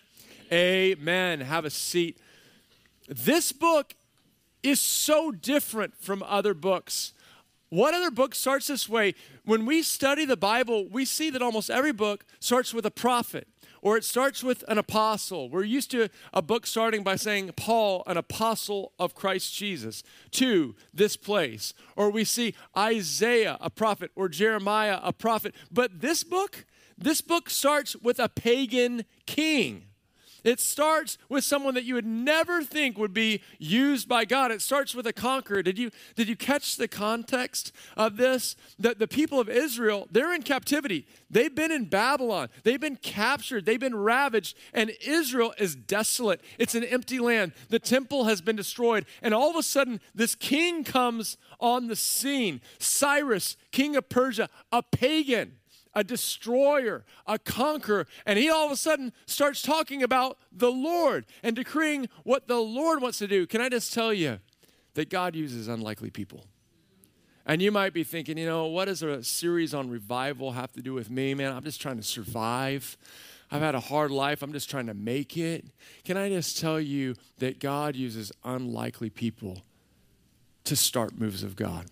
Amen. 0.51 1.41
Have 1.41 1.65
a 1.65 1.69
seat. 1.69 2.19
This 3.07 3.51
book 3.51 3.95
is 4.63 4.79
so 4.79 5.31
different 5.31 5.95
from 5.97 6.23
other 6.23 6.53
books. 6.53 7.13
What 7.69 7.93
other 7.93 8.11
book 8.11 8.35
starts 8.35 8.67
this 8.67 8.87
way? 8.87 9.15
When 9.45 9.65
we 9.65 9.81
study 9.81 10.25
the 10.25 10.37
Bible, 10.37 10.87
we 10.87 11.05
see 11.05 11.29
that 11.31 11.41
almost 11.41 11.69
every 11.69 11.91
book 11.91 12.25
starts 12.39 12.73
with 12.73 12.85
a 12.85 12.91
prophet 12.91 13.47
or 13.83 13.97
it 13.97 14.05
starts 14.05 14.41
with 14.43 14.63
an 14.69 14.77
apostle. 14.77 15.49
We're 15.49 15.65
used 15.65 15.91
to 15.91 16.07
a 16.33 16.41
book 16.41 16.65
starting 16.65 17.03
by 17.03 17.17
saying, 17.17 17.51
Paul, 17.57 18.01
an 18.07 18.15
apostle 18.15 18.93
of 18.97 19.13
Christ 19.13 19.53
Jesus, 19.53 20.03
to 20.31 20.73
this 20.93 21.17
place. 21.17 21.73
Or 21.97 22.09
we 22.09 22.23
see 22.23 22.55
Isaiah, 22.77 23.57
a 23.59 23.69
prophet, 23.69 24.11
or 24.15 24.29
Jeremiah, 24.29 24.99
a 25.03 25.11
prophet. 25.11 25.53
But 25.69 25.99
this 25.99 26.23
book, 26.23 26.65
this 26.97 27.19
book 27.19 27.49
starts 27.49 27.95
with 27.97 28.19
a 28.19 28.29
pagan 28.29 29.03
king. 29.25 29.83
It 30.43 30.59
starts 30.59 31.17
with 31.29 31.43
someone 31.43 31.73
that 31.75 31.85
you 31.85 31.95
would 31.95 32.05
never 32.05 32.63
think 32.63 32.97
would 32.97 33.13
be 33.13 33.41
used 33.59 34.09
by 34.09 34.25
God. 34.25 34.51
It 34.51 34.61
starts 34.61 34.93
with 34.93 35.07
a 35.07 35.13
conqueror. 35.13 35.63
Did 35.63 35.79
you, 35.79 35.89
did 36.15 36.27
you 36.27 36.35
catch 36.35 36.75
the 36.75 36.87
context 36.87 37.71
of 37.95 38.17
this? 38.17 38.55
That 38.77 38.99
the 38.99 39.07
people 39.07 39.39
of 39.39 39.49
Israel, 39.49 40.07
they're 40.11 40.33
in 40.33 40.43
captivity. 40.43 41.07
They've 41.29 41.53
been 41.53 41.71
in 41.71 41.85
Babylon. 41.85 42.49
They've 42.63 42.79
been 42.79 42.97
captured. 42.97 43.65
They've 43.65 43.79
been 43.79 43.95
ravaged. 43.95 44.57
And 44.73 44.91
Israel 45.05 45.53
is 45.57 45.75
desolate. 45.75 46.41
It's 46.57 46.75
an 46.75 46.83
empty 46.83 47.19
land. 47.19 47.53
The 47.69 47.79
temple 47.79 48.25
has 48.25 48.41
been 48.41 48.55
destroyed. 48.55 49.05
And 49.21 49.33
all 49.33 49.49
of 49.49 49.55
a 49.55 49.63
sudden, 49.63 50.01
this 50.13 50.35
king 50.35 50.83
comes 50.83 51.37
on 51.59 51.87
the 51.87 51.95
scene 51.95 52.61
Cyrus, 52.79 53.55
king 53.71 53.95
of 53.95 54.09
Persia, 54.09 54.49
a 54.71 54.83
pagan 54.83 55.53
a 55.95 56.03
destroyer, 56.03 57.05
a 57.27 57.37
conqueror. 57.39 58.07
And 58.25 58.39
he 58.39 58.49
all 58.49 58.65
of 58.65 58.71
a 58.71 58.75
sudden 58.75 59.13
starts 59.25 59.61
talking 59.61 60.03
about 60.03 60.37
the 60.51 60.71
Lord 60.71 61.25
and 61.41 61.55
decreeing 61.55 62.09
what 62.23 62.47
the 62.47 62.59
Lord 62.59 63.01
wants 63.01 63.19
to 63.19 63.27
do. 63.27 63.45
Can 63.45 63.61
I 63.61 63.69
just 63.69 63.93
tell 63.93 64.13
you 64.13 64.39
that 64.95 65.09
God 65.09 65.35
uses 65.35 65.67
unlikely 65.67 66.09
people? 66.09 66.45
And 67.45 67.61
you 67.61 67.71
might 67.71 67.93
be 67.93 68.03
thinking, 68.03 68.37
you 68.37 68.45
know, 68.45 68.67
what 68.67 68.85
does 68.85 69.03
a 69.03 69.21
series 69.23 69.73
on 69.73 69.89
revival 69.89 70.53
have 70.53 70.71
to 70.73 70.81
do 70.81 70.93
with 70.93 71.09
me, 71.09 71.33
man? 71.33 71.51
I'm 71.51 71.63
just 71.63 71.81
trying 71.81 71.97
to 71.97 72.03
survive. 72.03 72.97
I've 73.51 73.61
had 73.61 73.75
a 73.75 73.81
hard 73.81 74.11
life. 74.11 74.41
I'm 74.41 74.53
just 74.53 74.69
trying 74.69 74.87
to 74.87 74.93
make 74.93 75.37
it. 75.37 75.65
Can 76.05 76.15
I 76.15 76.29
just 76.29 76.57
tell 76.57 76.79
you 76.79 77.15
that 77.39 77.59
God 77.59 77.95
uses 77.95 78.31
unlikely 78.43 79.09
people 79.09 79.61
to 80.63 80.75
start 80.75 81.19
moves 81.19 81.43
of 81.43 81.57
God? 81.57 81.87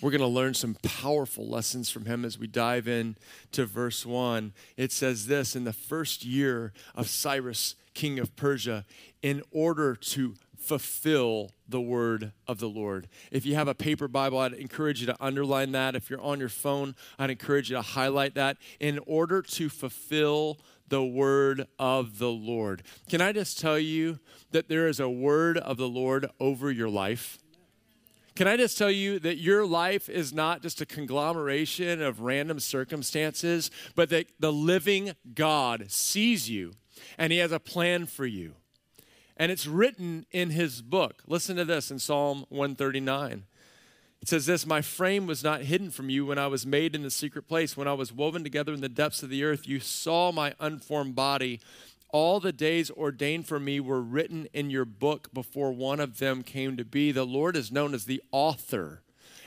We're 0.00 0.12
going 0.12 0.20
to 0.20 0.28
learn 0.28 0.54
some 0.54 0.76
powerful 0.82 1.48
lessons 1.48 1.90
from 1.90 2.04
him 2.04 2.24
as 2.24 2.38
we 2.38 2.46
dive 2.46 2.86
in 2.86 3.16
to 3.50 3.66
verse 3.66 4.06
1. 4.06 4.52
It 4.76 4.92
says 4.92 5.26
this 5.26 5.56
In 5.56 5.64
the 5.64 5.72
first 5.72 6.24
year 6.24 6.72
of 6.94 7.08
Cyrus, 7.08 7.74
king 7.94 8.20
of 8.20 8.36
Persia, 8.36 8.84
in 9.22 9.42
order 9.50 9.96
to 9.96 10.34
fulfill 10.56 11.50
the 11.68 11.80
word 11.80 12.32
of 12.46 12.58
the 12.58 12.68
Lord. 12.68 13.08
If 13.32 13.44
you 13.44 13.56
have 13.56 13.66
a 13.66 13.74
paper 13.74 14.06
Bible, 14.06 14.38
I'd 14.38 14.52
encourage 14.52 15.00
you 15.00 15.06
to 15.06 15.16
underline 15.20 15.72
that. 15.72 15.96
If 15.96 16.10
you're 16.10 16.20
on 16.20 16.38
your 16.38 16.48
phone, 16.48 16.94
I'd 17.18 17.30
encourage 17.30 17.70
you 17.70 17.76
to 17.76 17.82
highlight 17.82 18.34
that. 18.34 18.56
In 18.78 19.00
order 19.06 19.42
to 19.42 19.68
fulfill 19.68 20.58
the 20.88 21.04
word 21.04 21.66
of 21.78 22.18
the 22.18 22.30
Lord. 22.30 22.82
Can 23.08 23.20
I 23.20 23.32
just 23.32 23.58
tell 23.58 23.78
you 23.78 24.20
that 24.52 24.68
there 24.68 24.88
is 24.88 25.00
a 25.00 25.08
word 25.08 25.58
of 25.58 25.76
the 25.76 25.88
Lord 25.88 26.30
over 26.40 26.70
your 26.70 26.88
life? 26.88 27.38
Can 28.38 28.46
I 28.46 28.56
just 28.56 28.78
tell 28.78 28.88
you 28.88 29.18
that 29.18 29.38
your 29.38 29.66
life 29.66 30.08
is 30.08 30.32
not 30.32 30.62
just 30.62 30.80
a 30.80 30.86
conglomeration 30.86 32.00
of 32.00 32.20
random 32.20 32.60
circumstances, 32.60 33.68
but 33.96 34.10
that 34.10 34.26
the 34.38 34.52
living 34.52 35.10
God 35.34 35.86
sees 35.90 36.48
you 36.48 36.74
and 37.18 37.32
He 37.32 37.40
has 37.40 37.50
a 37.50 37.58
plan 37.58 38.06
for 38.06 38.26
you. 38.26 38.54
And 39.36 39.50
it's 39.50 39.66
written 39.66 40.24
in 40.30 40.50
His 40.50 40.82
book. 40.82 41.24
Listen 41.26 41.56
to 41.56 41.64
this 41.64 41.90
in 41.90 41.98
Psalm 41.98 42.44
139. 42.50 43.42
It 44.22 44.28
says 44.28 44.46
this 44.46 44.64
My 44.64 44.82
frame 44.82 45.26
was 45.26 45.42
not 45.42 45.62
hidden 45.62 45.90
from 45.90 46.08
you 46.08 46.26
when 46.26 46.38
I 46.38 46.46
was 46.46 46.64
made 46.64 46.94
in 46.94 47.02
the 47.02 47.10
secret 47.10 47.48
place. 47.48 47.76
When 47.76 47.88
I 47.88 47.92
was 47.92 48.12
woven 48.12 48.44
together 48.44 48.72
in 48.72 48.80
the 48.80 48.88
depths 48.88 49.24
of 49.24 49.30
the 49.30 49.42
earth, 49.42 49.66
you 49.66 49.80
saw 49.80 50.30
my 50.30 50.54
unformed 50.60 51.16
body. 51.16 51.60
All 52.10 52.40
the 52.40 52.52
days 52.52 52.90
ordained 52.90 53.46
for 53.46 53.60
me 53.60 53.80
were 53.80 54.00
written 54.00 54.46
in 54.54 54.70
your 54.70 54.86
book 54.86 55.32
before 55.32 55.72
one 55.72 56.00
of 56.00 56.18
them 56.18 56.42
came 56.42 56.76
to 56.76 56.84
be. 56.84 57.12
The 57.12 57.26
Lord 57.26 57.56
is 57.56 57.70
known 57.70 57.92
as 57.92 58.04
the 58.04 58.22
author 58.32 59.02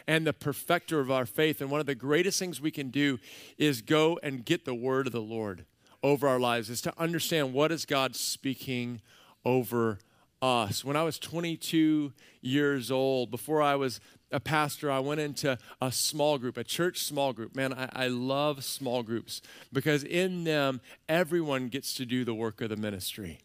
and 0.08 0.28
the 0.28 0.34
perfecter 0.34 1.00
of 1.00 1.10
our 1.10 1.26
faith. 1.26 1.60
And 1.60 1.72
one 1.72 1.80
of 1.80 1.86
the 1.88 1.96
greatest 1.96 2.38
things 2.38 2.62
we 2.62 2.72
can 2.72 2.90
do 2.90 3.20
is 3.58 3.82
go 3.82 4.20
and 4.22 4.46
get 4.46 4.66
the 4.66 4.76
word 4.76 5.08
of 5.08 5.14
the 5.14 5.22
Lord 5.22 5.66
over 6.04 6.28
our 6.28 6.40
lives, 6.40 6.70
is 6.70 6.82
to 6.82 6.94
understand 6.98 7.54
what 7.54 7.72
is 7.72 7.86
God 7.86 8.16
speaking 8.16 9.02
over 9.46 10.00
us. 10.42 10.84
When 10.84 10.96
I 10.96 11.04
was 11.04 11.20
22 11.20 12.14
years 12.42 12.90
old, 12.90 13.30
before 13.30 13.62
I 13.62 13.76
was 13.76 14.00
a 14.32 14.40
pastor, 14.40 14.92
I 14.92 15.00
went 15.00 15.22
into 15.22 15.58
a 15.82 15.92
small 15.92 16.38
group, 16.38 16.58
a 16.58 16.64
church 16.64 17.00
small 17.00 17.34
group. 17.34 17.56
Man, 17.56 17.74
I, 17.74 17.90
I, 17.94 18.08
love 18.08 18.64
small 18.64 19.04
groups 19.04 19.42
because 19.74 20.04
in 20.04 20.44
them, 20.44 20.82
everyone 21.10 21.68
gets 21.68 21.94
to 21.96 22.06
do 22.06 22.24
the 22.24 22.34
work 22.34 22.62
of 22.62 22.70
the 22.70 22.78
ministry. 22.78 23.40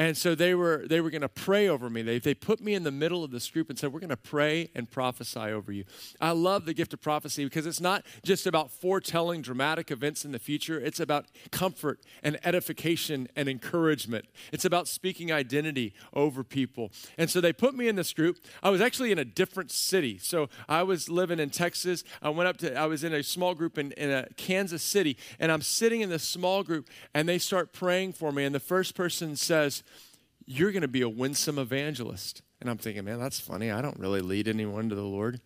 And 0.00 0.16
so 0.16 0.34
they 0.34 0.54
were 0.54 0.86
they 0.86 1.02
were 1.02 1.10
going 1.10 1.20
to 1.20 1.28
pray 1.28 1.68
over 1.68 1.90
me. 1.90 2.00
They, 2.00 2.18
they 2.18 2.32
put 2.32 2.58
me 2.62 2.72
in 2.72 2.84
the 2.84 2.90
middle 2.90 3.22
of 3.22 3.32
this 3.32 3.50
group 3.50 3.68
and 3.68 3.78
said, 3.78 3.92
We're 3.92 4.00
going 4.00 4.08
to 4.08 4.16
pray 4.16 4.70
and 4.74 4.90
prophesy 4.90 5.40
over 5.40 5.70
you. 5.70 5.84
I 6.22 6.30
love 6.30 6.64
the 6.64 6.72
gift 6.72 6.94
of 6.94 7.02
prophecy 7.02 7.44
because 7.44 7.66
it's 7.66 7.82
not 7.82 8.06
just 8.22 8.46
about 8.46 8.70
foretelling 8.70 9.42
dramatic 9.42 9.90
events 9.90 10.24
in 10.24 10.32
the 10.32 10.38
future, 10.38 10.80
it's 10.80 11.00
about 11.00 11.26
comfort 11.50 12.00
and 12.22 12.38
edification 12.44 13.28
and 13.36 13.46
encouragement. 13.46 14.24
It's 14.54 14.64
about 14.64 14.88
speaking 14.88 15.30
identity 15.30 15.92
over 16.14 16.44
people. 16.44 16.92
And 17.18 17.28
so 17.28 17.42
they 17.42 17.52
put 17.52 17.74
me 17.74 17.86
in 17.86 17.96
this 17.96 18.14
group. 18.14 18.38
I 18.62 18.70
was 18.70 18.80
actually 18.80 19.12
in 19.12 19.18
a 19.18 19.24
different 19.26 19.70
city. 19.70 20.16
So 20.16 20.48
I 20.66 20.82
was 20.82 21.10
living 21.10 21.38
in 21.38 21.50
Texas. 21.50 22.04
I 22.22 22.30
went 22.30 22.48
up 22.48 22.56
to, 22.58 22.74
I 22.74 22.86
was 22.86 23.04
in 23.04 23.12
a 23.12 23.22
small 23.22 23.54
group 23.54 23.76
in, 23.76 23.92
in 23.92 24.26
Kansas 24.38 24.82
City, 24.82 25.18
and 25.38 25.52
I'm 25.52 25.60
sitting 25.60 26.00
in 26.00 26.08
this 26.08 26.22
small 26.22 26.62
group, 26.62 26.88
and 27.12 27.28
they 27.28 27.36
start 27.36 27.74
praying 27.74 28.14
for 28.14 28.32
me. 28.32 28.46
And 28.46 28.54
the 28.54 28.60
first 28.60 28.94
person 28.94 29.36
says, 29.36 29.82
you're 30.50 30.72
going 30.72 30.82
to 30.82 30.88
be 30.88 31.02
a 31.02 31.08
winsome 31.08 31.60
evangelist. 31.60 32.42
And 32.60 32.68
I'm 32.68 32.76
thinking, 32.76 33.04
man, 33.04 33.20
that's 33.20 33.38
funny. 33.38 33.70
I 33.70 33.80
don't 33.80 33.98
really 34.00 34.20
lead 34.20 34.48
anyone 34.48 34.88
to 34.88 34.96
the 34.96 35.02
Lord. 35.02 35.40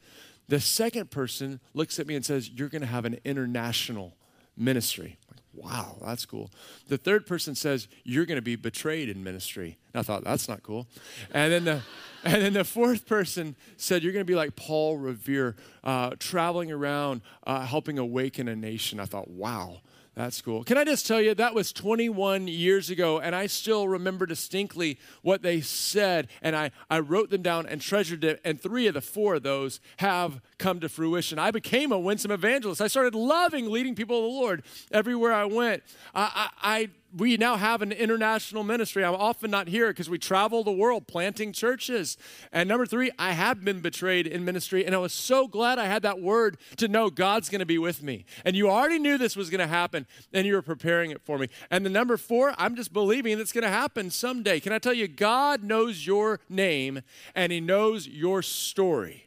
The 0.48 0.60
second 0.60 1.10
person 1.10 1.60
looks 1.74 1.98
at 1.98 2.06
me 2.06 2.14
and 2.14 2.24
says, 2.24 2.48
You're 2.48 2.70
going 2.70 2.80
to 2.80 2.88
have 2.88 3.04
an 3.04 3.18
international 3.22 4.16
ministry. 4.56 5.18
Like, 5.30 5.40
wow, 5.52 5.96
that's 6.02 6.24
cool. 6.24 6.50
The 6.88 6.96
third 6.96 7.26
person 7.26 7.54
says, 7.54 7.88
you're 8.02 8.26
going 8.26 8.36
to 8.36 8.42
be 8.42 8.56
betrayed 8.56 9.08
in 9.08 9.22
ministry. 9.22 9.78
And 9.92 10.00
I 10.00 10.02
thought, 10.02 10.24
that's 10.24 10.48
not 10.48 10.62
cool. 10.62 10.86
And 11.32 11.52
then 11.52 11.64
the, 11.64 11.82
and 12.24 12.42
then 12.42 12.52
the 12.52 12.64
fourth 12.64 13.06
person 13.06 13.56
said, 13.76 14.02
you're 14.02 14.12
going 14.12 14.24
to 14.24 14.30
be 14.30 14.36
like 14.36 14.56
Paul 14.56 14.96
Revere, 14.96 15.56
uh, 15.82 16.10
traveling 16.18 16.70
around, 16.70 17.20
uh, 17.46 17.66
helping 17.66 17.98
awaken 17.98 18.48
a 18.48 18.56
nation. 18.56 19.00
I 19.00 19.04
thought, 19.06 19.28
wow. 19.28 19.80
That's 20.14 20.40
cool. 20.40 20.62
Can 20.62 20.78
I 20.78 20.84
just 20.84 21.08
tell 21.08 21.20
you, 21.20 21.34
that 21.34 21.54
was 21.54 21.72
21 21.72 22.46
years 22.46 22.88
ago, 22.88 23.18
and 23.18 23.34
I 23.34 23.48
still 23.48 23.88
remember 23.88 24.26
distinctly 24.26 25.00
what 25.22 25.42
they 25.42 25.60
said, 25.60 26.28
and 26.40 26.54
I, 26.54 26.70
I 26.88 27.00
wrote 27.00 27.30
them 27.30 27.42
down 27.42 27.66
and 27.66 27.80
treasured 27.80 28.22
it, 28.22 28.40
and 28.44 28.60
three 28.60 28.86
of 28.86 28.94
the 28.94 29.00
four 29.00 29.34
of 29.34 29.42
those 29.42 29.80
have 29.96 30.40
come 30.56 30.78
to 30.80 30.88
fruition. 30.88 31.40
I 31.40 31.50
became 31.50 31.90
a 31.90 31.98
winsome 31.98 32.30
evangelist. 32.30 32.80
I 32.80 32.86
started 32.86 33.16
loving 33.16 33.68
leading 33.68 33.96
people 33.96 34.20
to 34.20 34.22
the 34.22 34.28
Lord 34.28 34.62
everywhere 34.92 35.32
I 35.32 35.46
went. 35.46 35.82
I, 36.14 36.48
I, 36.62 36.76
I 36.76 36.90
we 37.16 37.36
now 37.36 37.56
have 37.56 37.82
an 37.82 37.92
international 37.92 38.64
ministry. 38.64 39.04
I'm 39.04 39.14
often 39.14 39.50
not 39.50 39.68
here 39.68 39.88
because 39.88 40.10
we 40.10 40.18
travel 40.18 40.64
the 40.64 40.72
world 40.72 41.06
planting 41.06 41.52
churches. 41.52 42.16
And 42.52 42.68
number 42.68 42.86
three, 42.86 43.10
I 43.18 43.32
have 43.32 43.64
been 43.64 43.80
betrayed 43.80 44.26
in 44.26 44.44
ministry, 44.44 44.84
and 44.84 44.94
I 44.94 44.98
was 44.98 45.12
so 45.12 45.46
glad 45.46 45.78
I 45.78 45.86
had 45.86 46.02
that 46.02 46.20
word 46.20 46.56
to 46.78 46.88
know 46.88 47.10
God's 47.10 47.48
going 47.48 47.60
to 47.60 47.66
be 47.66 47.78
with 47.78 48.02
me. 48.02 48.24
And 48.44 48.56
you 48.56 48.70
already 48.70 48.98
knew 48.98 49.16
this 49.16 49.36
was 49.36 49.50
going 49.50 49.60
to 49.60 49.66
happen, 49.66 50.06
and 50.32 50.46
you 50.46 50.54
were 50.54 50.62
preparing 50.62 51.10
it 51.10 51.22
for 51.22 51.38
me. 51.38 51.48
And 51.70 51.86
the 51.86 51.90
number 51.90 52.16
four, 52.16 52.54
I'm 52.58 52.74
just 52.76 52.92
believing 52.92 53.38
it's 53.38 53.52
going 53.52 53.62
to 53.62 53.70
happen 53.70 54.10
someday. 54.10 54.60
Can 54.60 54.72
I 54.72 54.78
tell 54.78 54.94
you, 54.94 55.06
God 55.08 55.62
knows 55.62 56.06
your 56.06 56.40
name 56.48 57.02
and 57.34 57.52
He 57.52 57.60
knows 57.60 58.08
your 58.08 58.42
story. 58.42 59.26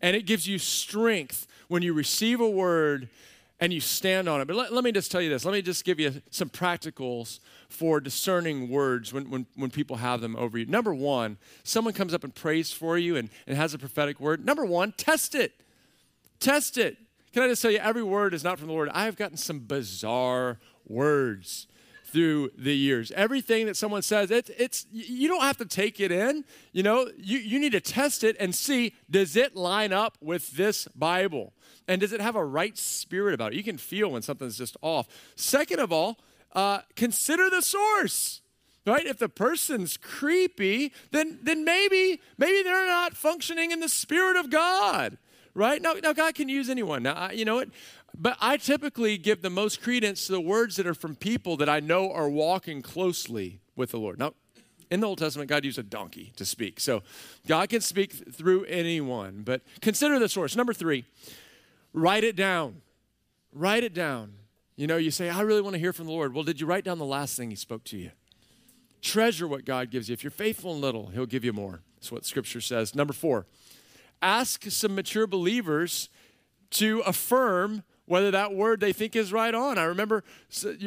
And 0.00 0.14
it 0.16 0.26
gives 0.26 0.46
you 0.46 0.58
strength 0.58 1.46
when 1.68 1.82
you 1.82 1.92
receive 1.92 2.40
a 2.40 2.48
word 2.48 3.08
and 3.58 3.72
you 3.72 3.80
stand 3.80 4.28
on 4.28 4.40
it. 4.40 4.46
But 4.46 4.56
let, 4.56 4.72
let, 4.72 4.84
me 4.84 4.92
just 4.92 5.10
tell 5.10 5.20
you 5.20 5.30
this. 5.30 5.44
Let 5.44 5.52
me 5.52 5.62
just 5.62 5.84
give 5.84 5.98
you 5.98 6.20
some 6.30 6.50
practicals 6.50 7.40
for 7.68 8.00
discerning 8.00 8.68
words 8.68 9.12
when, 9.12 9.30
when, 9.30 9.46
when 9.54 9.70
people 9.70 9.96
have 9.96 10.20
them 10.20 10.36
over 10.36 10.58
you. 10.58 10.66
Number 10.66 10.94
one, 10.94 11.38
someone 11.64 11.94
comes 11.94 12.12
up 12.12 12.22
and 12.22 12.34
prays 12.34 12.72
for 12.72 12.98
you 12.98 13.16
and, 13.16 13.30
and 13.46 13.56
has 13.56 13.72
a 13.72 13.78
prophetic 13.78 14.20
word. 14.20 14.44
Number 14.44 14.64
one, 14.64 14.92
test 14.92 15.34
it. 15.34 15.52
Test 16.38 16.76
it. 16.76 16.98
Can 17.32 17.42
I 17.42 17.48
just 17.48 17.62
tell 17.62 17.70
you, 17.70 17.78
every 17.78 18.02
word 18.02 18.34
is 18.34 18.44
not 18.44 18.58
from 18.58 18.68
the 18.68 18.74
Lord. 18.74 18.90
I 18.92 19.04
have 19.04 19.16
gotten 19.16 19.36
some 19.36 19.60
bizarre 19.60 20.58
words 20.86 21.66
through 22.16 22.50
the 22.56 22.74
years. 22.74 23.12
Everything 23.14 23.66
that 23.66 23.76
someone 23.76 24.00
says, 24.00 24.30
it, 24.30 24.48
it's 24.56 24.86
you 24.90 25.28
don't 25.28 25.42
have 25.42 25.58
to 25.58 25.66
take 25.66 26.00
it 26.00 26.10
in. 26.10 26.46
You 26.72 26.82
know, 26.82 27.10
you, 27.18 27.36
you 27.36 27.58
need 27.58 27.72
to 27.72 27.80
test 27.80 28.24
it 28.24 28.36
and 28.40 28.54
see 28.54 28.94
does 29.10 29.36
it 29.36 29.54
line 29.54 29.92
up 29.92 30.16
with 30.22 30.52
this 30.52 30.88
Bible? 30.94 31.52
And 31.86 32.00
does 32.00 32.14
it 32.14 32.22
have 32.22 32.34
a 32.34 32.42
right 32.42 32.76
spirit 32.78 33.34
about 33.34 33.52
it? 33.52 33.56
You 33.56 33.62
can 33.62 33.76
feel 33.76 34.10
when 34.10 34.22
something's 34.22 34.56
just 34.56 34.78
off. 34.80 35.08
Second 35.36 35.80
of 35.80 35.92
all, 35.92 36.16
uh, 36.54 36.80
consider 36.94 37.50
the 37.50 37.60
source. 37.60 38.40
Right? 38.86 39.04
If 39.04 39.18
the 39.18 39.28
person's 39.28 39.98
creepy, 39.98 40.94
then 41.10 41.40
then 41.42 41.66
maybe 41.66 42.22
maybe 42.38 42.62
they're 42.62 42.86
not 42.86 43.14
functioning 43.14 43.72
in 43.72 43.80
the 43.80 43.90
spirit 43.90 44.36
of 44.38 44.48
God. 44.48 45.18
Right? 45.52 45.82
Now, 45.82 45.94
now 45.94 46.14
God 46.14 46.34
can 46.34 46.48
use 46.48 46.70
anyone. 46.70 47.02
Now, 47.02 47.30
you 47.30 47.44
know 47.44 47.56
what? 47.56 47.68
But 48.18 48.36
I 48.40 48.56
typically 48.56 49.18
give 49.18 49.42
the 49.42 49.50
most 49.50 49.82
credence 49.82 50.26
to 50.26 50.32
the 50.32 50.40
words 50.40 50.76
that 50.76 50.86
are 50.86 50.94
from 50.94 51.16
people 51.16 51.56
that 51.58 51.68
I 51.68 51.80
know 51.80 52.10
are 52.10 52.28
walking 52.28 52.82
closely 52.82 53.60
with 53.74 53.90
the 53.90 53.98
Lord. 53.98 54.18
Now, 54.18 54.32
in 54.90 55.00
the 55.00 55.06
Old 55.06 55.18
Testament, 55.18 55.50
God 55.50 55.64
used 55.64 55.78
a 55.78 55.82
donkey 55.82 56.32
to 56.36 56.44
speak. 56.44 56.80
So 56.80 57.02
God 57.46 57.68
can 57.68 57.80
speak 57.80 58.12
through 58.12 58.64
anyone. 58.64 59.42
But 59.44 59.62
consider 59.80 60.18
the 60.18 60.28
source. 60.28 60.56
Number 60.56 60.72
three, 60.72 61.04
write 61.92 62.24
it 62.24 62.36
down. 62.36 62.82
Write 63.52 63.84
it 63.84 63.94
down. 63.94 64.34
You 64.76 64.86
know, 64.86 64.96
you 64.96 65.10
say, 65.10 65.30
I 65.30 65.40
really 65.40 65.62
want 65.62 65.74
to 65.74 65.80
hear 65.80 65.92
from 65.92 66.06
the 66.06 66.12
Lord. 66.12 66.34
Well, 66.34 66.44
did 66.44 66.60
you 66.60 66.66
write 66.66 66.84
down 66.84 66.98
the 66.98 67.04
last 67.04 67.36
thing 67.36 67.50
He 67.50 67.56
spoke 67.56 67.84
to 67.84 67.98
you? 67.98 68.10
Treasure 69.02 69.48
what 69.48 69.64
God 69.64 69.90
gives 69.90 70.08
you. 70.08 70.12
If 70.12 70.22
you're 70.22 70.30
faithful 70.30 70.74
in 70.74 70.80
little, 70.80 71.08
He'll 71.08 71.26
give 71.26 71.44
you 71.44 71.52
more. 71.52 71.80
That's 71.96 72.12
what 72.12 72.24
Scripture 72.24 72.60
says. 72.60 72.94
Number 72.94 73.12
four, 73.12 73.46
ask 74.20 74.64
some 74.70 74.94
mature 74.94 75.26
believers 75.26 76.08
to 76.70 77.00
affirm 77.00 77.82
whether 78.06 78.30
that 78.30 78.54
word 78.54 78.80
they 78.80 78.92
think 78.92 79.14
is 79.14 79.32
right 79.32 79.54
on. 79.54 79.78
I 79.78 79.84
remember 79.84 80.24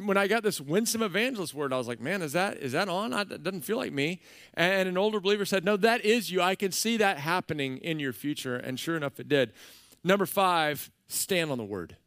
when 0.03 0.17
I 0.17 0.27
got 0.27 0.41
this 0.41 0.59
winsome 0.59 1.03
evangelist 1.03 1.53
word, 1.53 1.71
I 1.71 1.77
was 1.77 1.87
like, 1.87 1.99
man, 1.99 2.21
is 2.21 2.33
that 2.33 2.57
is 2.57 2.71
that 2.71 2.89
on? 2.89 3.13
It 3.13 3.43
doesn't 3.43 3.61
feel 3.61 3.77
like 3.77 3.91
me. 3.91 4.21
And 4.53 4.89
an 4.89 4.97
older 4.97 5.19
believer 5.19 5.45
said, 5.45 5.63
no, 5.63 5.77
that 5.77 6.03
is 6.03 6.31
you. 6.31 6.41
I 6.41 6.55
can 6.55 6.71
see 6.71 6.97
that 6.97 7.17
happening 7.19 7.77
in 7.77 7.99
your 7.99 8.13
future. 8.13 8.55
And 8.55 8.79
sure 8.79 8.97
enough, 8.97 9.19
it 9.19 9.29
did. 9.29 9.53
Number 10.03 10.25
five, 10.25 10.89
stand 11.07 11.51
on 11.51 11.57
the 11.57 11.65
word 11.65 11.97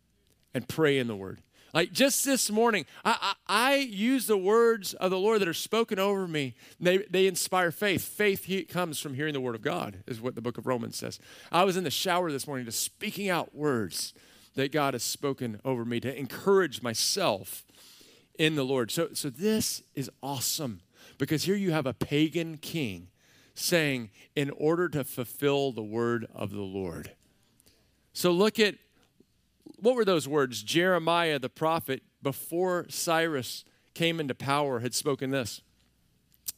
and 0.55 0.67
pray 0.67 0.99
in 0.99 1.07
the 1.07 1.17
word. 1.17 1.43
Like 1.75 1.93
just 1.93 2.25
this 2.25 2.51
morning, 2.51 2.85
I, 3.05 3.35
I, 3.49 3.71
I, 3.73 3.75
use 3.77 4.27
the 4.27 4.37
words 4.37 4.93
of 4.95 5.11
the 5.11 5.19
Lord 5.19 5.41
that 5.41 5.49
are 5.49 5.55
spoken 5.55 5.99
over 5.99 6.29
me. 6.29 6.55
They, 6.79 6.99
they 6.99 7.27
inspire 7.27 7.71
faith. 7.71 8.05
Faith 8.05 8.45
he, 8.45 8.65
comes 8.65 8.99
from 8.99 9.15
hearing 9.15 9.33
the 9.33 9.41
word 9.41 9.55
of 9.55 9.63
God, 9.63 10.03
is 10.07 10.21
what 10.21 10.35
the 10.35 10.43
book 10.43 10.59
of 10.59 10.67
Romans 10.67 10.99
says. 10.99 11.19
I 11.51 11.65
was 11.65 11.79
in 11.79 11.85
the 11.85 11.91
shower 11.91 12.31
this 12.31 12.47
morning 12.47 12.67
just 12.67 12.81
speaking 12.81 13.31
out 13.31 13.55
words 13.55 14.13
that 14.55 14.73
God 14.73 14.95
has 14.95 15.03
spoken 15.03 15.61
over 15.65 15.85
me 15.85 16.01
to 16.01 16.19
encourage 16.19 16.83
myself 16.83 17.65
in 18.39 18.55
the 18.55 18.65
Lord. 18.65 18.91
So, 18.91 19.09
so 19.13 19.31
this 19.31 19.83
is 19.95 20.11
awesome 20.23 20.81
because 21.19 21.45
here 21.45 21.55
you 21.55 21.73
have 21.73 21.87
a 21.87 21.95
pagan 21.95 22.59
king 22.59 23.09
saying, 23.55 24.11
in 24.35 24.51
order 24.51 24.89
to 24.89 25.05
fulfill 25.05 25.73
the 25.73 25.83
word 25.83 26.27
of 26.35 26.51
the 26.51 26.63
Lord. 26.63 27.13
So 28.13 28.31
look 28.31 28.59
at 28.59 28.77
what 29.79 29.95
were 29.95 30.05
those 30.05 30.29
words? 30.29 30.63
Jeremiah 30.63 31.39
the 31.39 31.49
prophet, 31.49 32.03
before 32.23 32.87
Cyrus 32.89 33.65
came 33.95 34.21
into 34.21 34.35
power, 34.35 34.81
had 34.81 34.95
spoken 34.95 35.31
this. 35.31 35.61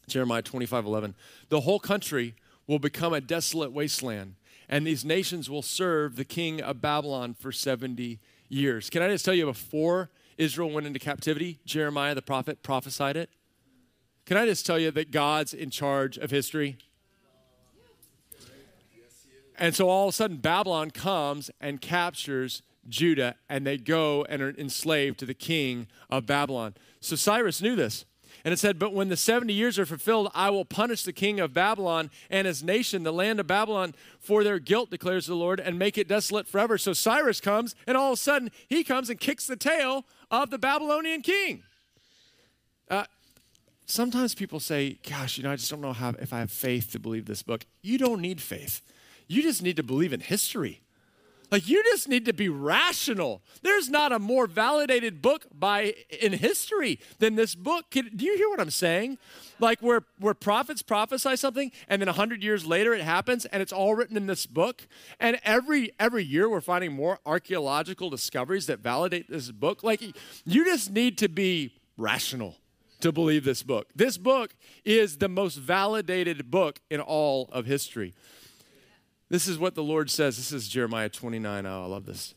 Jeremiah 0.07 0.43
25 0.43 0.85
11. 0.85 1.15
The 1.49 1.61
whole 1.61 1.81
country 1.81 2.35
will 2.67 2.79
become 2.79 3.13
a 3.13 3.21
desolate 3.21 3.73
wasteland 3.73 4.37
and 4.69 4.87
these 4.87 5.05
nations 5.05 5.49
will 5.51 5.63
serve 5.63 6.17
the 6.17 6.25
king 6.25 6.61
of 6.61 6.81
Babylon 6.81 7.35
for 7.35 7.53
70 7.53 8.21
years. 8.49 8.91
Can 8.91 9.03
I 9.03 9.09
just 9.09 9.25
tell 9.25 9.35
you, 9.35 9.47
before 9.47 10.11
Israel 10.39 10.71
went 10.71 10.87
into 10.87 10.99
captivity, 10.99 11.61
Jeremiah 11.65 12.15
the 12.15 12.23
prophet 12.23 12.63
prophesied 12.63 13.17
it? 13.17 13.31
Can 14.27 14.37
I 14.37 14.47
just 14.47 14.65
tell 14.65 14.79
you 14.79 14.91
that 14.93 15.11
God's 15.11 15.53
in 15.53 15.71
charge 15.71 16.17
of 16.17 16.31
history? 16.31 16.79
And 19.57 19.75
so 19.75 19.89
all 19.89 20.09
of 20.09 20.09
a 20.09 20.13
sudden, 20.13 20.39
Babylon 20.39 20.91
comes 20.91 21.51
and 21.61 21.81
captures 21.81 22.63
Judah, 22.89 23.37
and 23.49 23.67
they 23.67 23.79
go 23.79 24.25
and 24.29 24.43
are 24.43 24.51
enslaved 24.51 25.19
to 25.21 25.27
the 25.27 25.35
king 25.35 25.87
of 26.11 26.27
Babylon. 26.27 26.75
So 27.01 27.17
Cyrus 27.17 27.63
knew 27.63 27.77
this. 27.77 28.05
And 28.45 28.53
it 28.53 28.59
said, 28.59 28.79
But 28.79 28.93
when 28.93 29.09
the 29.09 29.17
70 29.17 29.53
years 29.53 29.79
are 29.79 29.87
fulfilled, 29.87 30.31
I 30.35 30.51
will 30.51 30.67
punish 30.67 31.03
the 31.03 31.15
king 31.15 31.41
of 31.41 31.55
Babylon 31.55 32.11
and 32.29 32.47
his 32.47 32.63
nation, 32.63 33.03
the 33.03 33.13
land 33.13 33.41
of 33.41 33.47
Babylon, 33.47 33.95
for 34.21 34.45
their 34.45 34.59
guilt, 34.59 34.91
declares 34.91 35.27
the 35.27 35.35
Lord, 35.35 35.61
and 35.61 35.79
make 35.79 35.97
it 35.97 36.09
desolate 36.09 36.47
forever. 36.47 36.77
So 36.77 36.93
Cyrus 36.93 37.41
comes, 37.41 37.75
and 37.87 37.97
all 37.97 38.13
of 38.13 38.19
a 38.19 38.21
sudden, 38.21 38.51
he 38.69 38.85
comes 38.85 39.09
and 39.09 39.19
kicks 39.19 39.47
the 39.47 39.57
tail 39.57 40.05
of 40.31 40.51
the 40.51 40.59
Babylonian 40.59 41.23
king. 41.23 41.63
Uh, 42.91 43.05
sometimes 43.87 44.35
people 44.35 44.61
say, 44.61 44.99
Gosh, 45.09 45.39
you 45.39 45.45
know, 45.45 45.51
I 45.51 45.57
just 45.57 45.71
don't 45.71 45.81
know 45.81 45.95
how, 45.95 46.11
if 46.21 46.35
I 46.35 46.41
have 46.41 46.51
faith 46.51 46.93
to 46.93 46.99
believe 46.99 47.25
this 47.25 47.43
book. 47.43 47.65
You 47.81 47.97
don't 47.97 48.21
need 48.21 48.43
faith, 48.43 48.83
you 49.27 49.43
just 49.43 49.63
need 49.63 49.77
to 49.77 49.83
believe 49.83 50.13
in 50.13 50.21
history. 50.21 50.83
Like 51.51 51.69
you 51.69 51.83
just 51.85 52.09
need 52.09 52.25
to 52.27 52.33
be 52.33 52.49
rational. 52.49 53.43
There's 53.63 53.89
not 53.89 54.13
a 54.13 54.19
more 54.19 54.47
validated 54.47 55.23
book 55.23 55.47
by 55.53 55.95
in 56.21 56.33
history 56.33 56.99
than 57.19 57.37
this 57.37 57.55
book. 57.55 57.91
Can, 57.91 58.11
do 58.15 58.25
you 58.25 58.37
hear 58.37 58.49
what 58.49 58.61
I'm 58.61 58.71
saying? 58.71 59.19
Like 59.61 59.81
where 59.81 60.03
where 60.19 60.35
prophets 60.35 60.83
prophesy 60.83 61.37
something 61.37 61.71
and 61.89 62.03
then 62.03 62.07
100 62.07 62.43
years 62.43 62.67
later 62.67 62.93
it 62.93 63.03
happens 63.03 63.45
and 63.47 63.63
it's 63.63 63.73
all 63.73 63.95
written 63.95 64.17
in 64.17 64.27
this 64.27 64.47
book 64.47 64.87
and 65.21 65.39
every 65.45 65.93
every 65.99 66.25
year 66.25 66.49
we're 66.49 66.61
finding 66.61 66.93
more 66.93 67.19
archaeological 67.25 68.11
discoveries 68.11 68.67
that 68.67 68.81
validate 68.81 69.31
this 69.31 69.51
book. 69.51 69.83
Like 69.83 70.03
you 70.45 70.65
just 70.65 70.91
need 70.91 71.19
to 71.19 71.29
be 71.29 71.75
rational 71.97 72.57
to 73.01 73.13
believe 73.13 73.45
this 73.45 73.63
book. 73.63 73.89
This 73.95 74.17
book 74.17 74.55
is 74.85 75.19
the 75.19 75.29
most 75.29 75.57
validated 75.57 76.51
book 76.51 76.81
in 76.91 77.01
all 77.01 77.51
of 77.53 77.67
history. 77.67 78.15
This 79.35 79.49
is 79.49 79.59
what 79.59 79.75
the 79.75 79.83
Lord 79.83 80.11
says. 80.11 80.37
This 80.37 80.53
is 80.53 80.69
Jeremiah 80.69 81.09
29. 81.09 81.67
Oh, 81.67 81.83
I 81.83 81.87
love 81.87 82.07
this. 82.07 82.37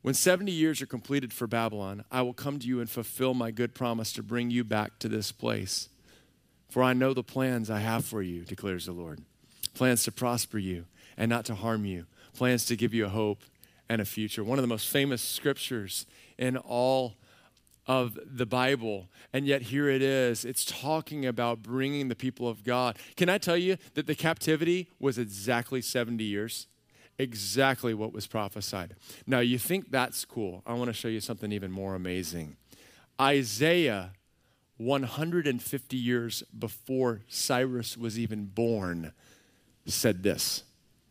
When 0.00 0.14
70 0.14 0.50
years 0.50 0.80
are 0.80 0.86
completed 0.86 1.30
for 1.30 1.46
Babylon, 1.46 2.06
I 2.10 2.22
will 2.22 2.32
come 2.32 2.58
to 2.58 2.66
you 2.66 2.80
and 2.80 2.88
fulfill 2.88 3.34
my 3.34 3.50
good 3.50 3.74
promise 3.74 4.10
to 4.14 4.22
bring 4.22 4.50
you 4.50 4.64
back 4.64 4.98
to 5.00 5.10
this 5.10 5.30
place. 5.30 5.90
For 6.70 6.82
I 6.82 6.94
know 6.94 7.12
the 7.12 7.22
plans 7.22 7.68
I 7.68 7.80
have 7.80 8.06
for 8.06 8.22
you, 8.22 8.46
declares 8.46 8.86
the 8.86 8.92
Lord 8.92 9.20
plans 9.74 10.02
to 10.04 10.10
prosper 10.10 10.56
you 10.56 10.86
and 11.18 11.28
not 11.28 11.44
to 11.44 11.54
harm 11.54 11.84
you, 11.84 12.06
plans 12.32 12.64
to 12.64 12.76
give 12.76 12.94
you 12.94 13.04
a 13.04 13.10
hope 13.10 13.42
and 13.90 14.00
a 14.00 14.06
future. 14.06 14.42
One 14.42 14.58
of 14.58 14.62
the 14.62 14.68
most 14.68 14.88
famous 14.88 15.20
scriptures 15.20 16.06
in 16.38 16.56
all 16.56 17.16
of 17.86 18.18
the 18.24 18.46
Bible. 18.46 19.08
And 19.32 19.46
yet, 19.46 19.62
here 19.62 19.88
it 19.88 20.02
is. 20.02 20.44
It's 20.44 20.64
talking 20.64 21.26
about 21.26 21.62
bringing 21.62 22.08
the 22.08 22.14
people 22.14 22.48
of 22.48 22.64
God. 22.64 22.98
Can 23.16 23.28
I 23.28 23.38
tell 23.38 23.56
you 23.56 23.76
that 23.94 24.06
the 24.06 24.14
captivity 24.14 24.90
was 24.98 25.18
exactly 25.18 25.80
70 25.80 26.22
years? 26.22 26.66
Exactly 27.18 27.92
what 27.92 28.12
was 28.12 28.26
prophesied. 28.26 28.94
Now, 29.26 29.40
you 29.40 29.58
think 29.58 29.90
that's 29.90 30.24
cool. 30.24 30.62
I 30.66 30.74
want 30.74 30.88
to 30.88 30.94
show 30.94 31.08
you 31.08 31.20
something 31.20 31.52
even 31.52 31.70
more 31.70 31.94
amazing. 31.94 32.56
Isaiah, 33.20 34.12
150 34.78 35.96
years 35.96 36.42
before 36.58 37.20
Cyrus 37.28 37.96
was 37.96 38.18
even 38.18 38.46
born, 38.46 39.12
said 39.84 40.22
this. 40.22 40.62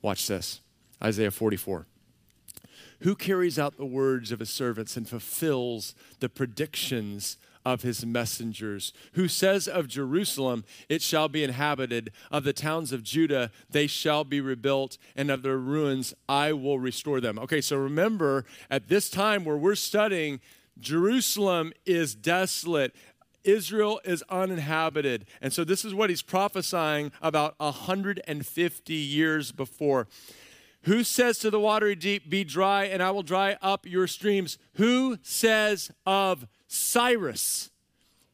Watch 0.01 0.27
this 0.27 0.61
Isaiah 1.03 1.31
44. 1.31 1.85
Who 3.01 3.15
carries 3.15 3.57
out 3.57 3.77
the 3.77 3.85
words 3.85 4.31
of 4.31 4.39
his 4.39 4.49
servants 4.49 4.97
and 4.97 5.07
fulfills 5.07 5.95
the 6.19 6.29
predictions 6.29 7.37
of 7.65 7.81
his 7.81 8.05
messengers? 8.05 8.93
Who 9.13 9.27
says 9.27 9.67
of 9.67 9.87
Jerusalem, 9.87 10.65
it 10.89 11.01
shall 11.01 11.29
be 11.29 11.43
inhabited, 11.43 12.11
of 12.31 12.43
the 12.43 12.53
towns 12.53 12.91
of 12.91 13.03
Judah, 13.03 13.51
they 13.69 13.87
shall 13.87 14.23
be 14.23 14.41
rebuilt, 14.41 14.97
and 15.15 15.31
of 15.31 15.43
their 15.43 15.57
ruins, 15.57 16.13
I 16.27 16.53
will 16.53 16.79
restore 16.79 17.21
them. 17.21 17.39
Okay, 17.39 17.61
so 17.61 17.77
remember, 17.77 18.45
at 18.69 18.89
this 18.89 19.09
time 19.09 19.45
where 19.45 19.57
we're 19.57 19.75
studying, 19.75 20.41
Jerusalem 20.79 21.73
is 21.85 22.15
desolate. 22.15 22.95
Israel 23.43 24.01
is 24.03 24.23
uninhabited. 24.29 25.25
And 25.41 25.53
so 25.53 25.63
this 25.63 25.85
is 25.85 25.93
what 25.93 26.09
he's 26.09 26.21
prophesying 26.21 27.11
about 27.21 27.55
150 27.59 28.93
years 28.93 29.51
before. 29.51 30.07
Who 30.89 31.03
says 31.03 31.37
to 31.39 31.51
the 31.51 31.59
watery 31.59 31.93
deep, 31.93 32.31
Be 32.31 32.43
dry, 32.43 32.85
and 32.85 33.03
I 33.03 33.11
will 33.11 33.21
dry 33.21 33.57
up 33.61 33.85
your 33.85 34.07
streams? 34.07 34.57
Who 34.73 35.19
says 35.21 35.91
of 36.03 36.47
Cyrus, 36.67 37.69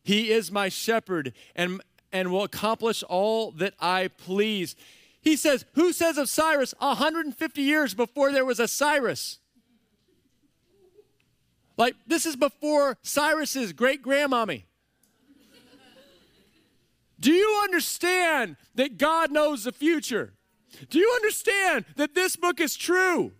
He 0.05 0.31
is 0.31 0.53
my 0.53 0.69
shepherd 0.69 1.33
and, 1.53 1.81
and 2.13 2.31
will 2.31 2.43
accomplish 2.43 3.03
all 3.03 3.51
that 3.57 3.73
I 3.81 4.07
please? 4.07 4.77
He 5.21 5.35
says, 5.35 5.65
Who 5.73 5.91
says 5.91 6.17
of 6.17 6.29
Cyrus 6.29 6.73
150 6.79 7.61
years 7.61 7.93
before 7.93 8.31
there 8.31 8.45
was 8.45 8.61
a 8.61 8.69
Cyrus? 8.69 9.39
Like, 11.75 11.97
this 12.07 12.25
is 12.25 12.37
before 12.37 12.97
Cyrus's 13.01 13.73
great 13.73 14.01
grandmommy. 14.01 14.63
Do 17.19 17.33
you 17.33 17.59
understand 17.65 18.55
that 18.75 18.97
God 18.97 19.29
knows 19.29 19.65
the 19.65 19.73
future? 19.73 20.35
Do 20.89 20.99
you 20.99 21.12
understand 21.15 21.86
that 21.95 22.15
this 22.15 22.36
book 22.36 22.60
is 22.60 22.75
true? 22.75 23.32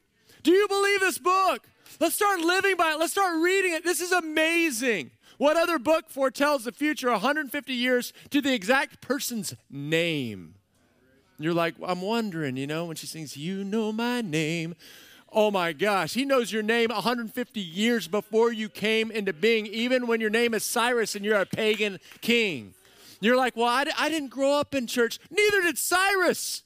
Do 0.44 0.52
you 0.52 0.68
believe 0.68 1.00
this 1.00 1.18
book? 1.18 1.68
Let's 2.00 2.16
start 2.16 2.40
living 2.40 2.76
by 2.76 2.92
it. 2.92 3.00
Let's 3.00 3.14
start 3.14 3.42
reading 3.42 3.74
it. 3.74 3.84
This 3.84 4.02
is 4.02 4.12
amazing. 4.12 5.12
What 5.38 5.58
other 5.58 5.80
book 5.80 6.10
foretells 6.10 6.64
the 6.64 6.72
future 6.72 7.10
150 7.10 7.74
years 7.74 8.14
to 8.30 8.42
the 8.42 8.54
exact 8.54 9.02
person's 9.02 9.56
name? 9.70 10.56
You're 11.38 11.54
like, 11.54 11.76
I'm 11.84 12.02
wondering, 12.02 12.56
you 12.56 12.68
know, 12.68 12.86
when 12.86 12.96
she 12.96 13.08
sings, 13.08 13.36
You 13.36 13.64
know 13.64 13.92
my 13.92 14.22
name. 14.22 14.76
Oh 15.32 15.52
my 15.52 15.74
gosh, 15.74 16.14
he 16.14 16.24
knows 16.24 16.54
your 16.54 16.64
name 16.64 16.90
150 16.90 17.60
years 17.60 18.08
before 18.08 18.54
you 18.54 18.70
came 18.70 19.12
into 19.12 19.34
being, 19.34 19.66
even 19.66 20.08
when 20.08 20.22
your 20.22 20.30
name 20.30 20.54
is 20.54 20.64
Cyrus 20.64 21.14
and 21.16 21.26
you're 21.26 21.36
a 21.36 21.46
pagan 21.46 22.00
king. 22.22 22.74
You're 23.20 23.36
like, 23.36 23.58
Well, 23.58 23.68
I, 23.68 23.86
I 23.98 24.10
didn't 24.10 24.30
grow 24.30 24.54
up 24.54 24.74
in 24.74 24.88
church. 24.88 25.20
Neither 25.30 25.62
did 25.62 25.78
Cyrus. 25.78 26.64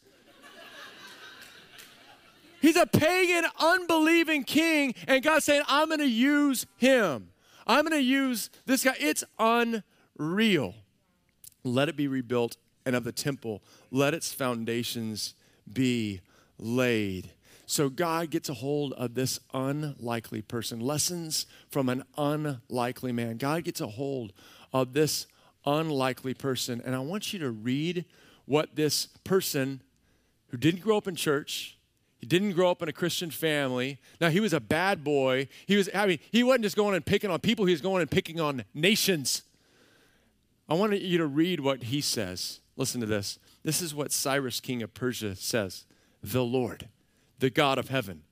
He's 2.62 2.76
a 2.76 2.86
pagan, 2.86 3.46
unbelieving 3.60 4.44
king, 4.44 4.94
and 5.08 5.24
God's 5.24 5.46
saying, 5.46 5.64
I'm 5.68 5.88
going 5.88 6.00
to 6.00 6.10
use 6.10 6.66
him. 6.78 7.30
I'm 7.66 7.86
going 7.86 8.00
to 8.00 8.04
use 8.04 8.50
this 8.66 8.84
guy. 8.84 8.96
It's 9.00 9.24
unreal. 9.38 10.76
Let 11.64 11.90
it 11.90 11.96
be 11.96 12.08
rebuilt, 12.08 12.58
and 12.86 12.96
of 12.96 13.04
the 13.04 13.12
temple, 13.12 13.62
let 13.92 14.14
its 14.14 14.34
foundations 14.34 15.36
be 15.72 16.22
laid. 16.58 17.32
So 17.66 17.88
God 17.88 18.32
gets 18.32 18.50
a 18.50 18.56
hold 18.56 18.94
of 18.94 19.14
this 19.14 19.40
unlikely 19.54 20.42
person. 20.42 20.80
Lessons 20.80 21.46
from 21.70 21.88
an 21.88 22.04
unlikely 22.18 23.12
man. 23.12 23.38
God 23.38 23.64
gets 23.64 23.80
a 23.80 23.88
hold 23.88 24.34
of 24.74 24.94
this 24.94 25.28
unlikely 25.66 26.34
person. 26.34 26.82
And 26.84 26.96
I 26.96 27.00
want 27.00 27.32
you 27.32 27.40
to 27.40 27.52
read 27.52 28.06
what 28.46 28.76
this 28.76 29.08
person 29.24 29.84
who 30.48 30.58
didn't 30.58 30.82
grow 30.82 30.98
up 30.98 31.08
in 31.08 31.16
church, 31.16 31.78
he 32.20 32.28
didn't 32.28 32.52
grow 32.52 32.70
up 32.70 32.82
in 32.82 32.90
a 32.90 32.94
Christian 32.94 33.32
family. 33.32 33.98
Now 34.20 34.30
he 34.30 34.42
was 34.42 34.54
a 34.54 34.60
bad 34.60 35.04
boy. 35.04 35.48
He 35.66 35.78
was 35.78 35.90
I 35.96 36.06
mean, 36.06 36.20
he 36.32 36.44
wasn't 36.44 36.64
just 36.64 36.76
going 36.76 36.96
and 36.96 37.06
picking 37.06 37.32
on 37.32 37.40
people, 37.40 37.66
he 37.66 37.72
was 37.72 37.82
going 37.82 38.02
and 38.02 38.12
picking 38.12 38.40
on 38.40 38.66
nations. 38.74 39.44
I 40.68 40.76
want 40.76 41.00
you 41.00 41.18
to 41.18 41.26
read 41.26 41.62
what 41.62 41.84
he 41.84 42.02
says. 42.02 42.60
Listen 42.76 43.02
to 43.02 43.08
this. 43.08 43.40
This 43.64 43.82
is 43.82 43.96
what 43.96 44.12
Cyrus, 44.12 44.60
king 44.60 44.84
of 44.84 44.94
Persia, 44.94 45.36
says 45.36 45.86
The 46.22 46.44
Lord, 46.44 46.90
the 47.40 47.50
God 47.50 47.78
of 47.78 47.90
heaven, 47.90 48.24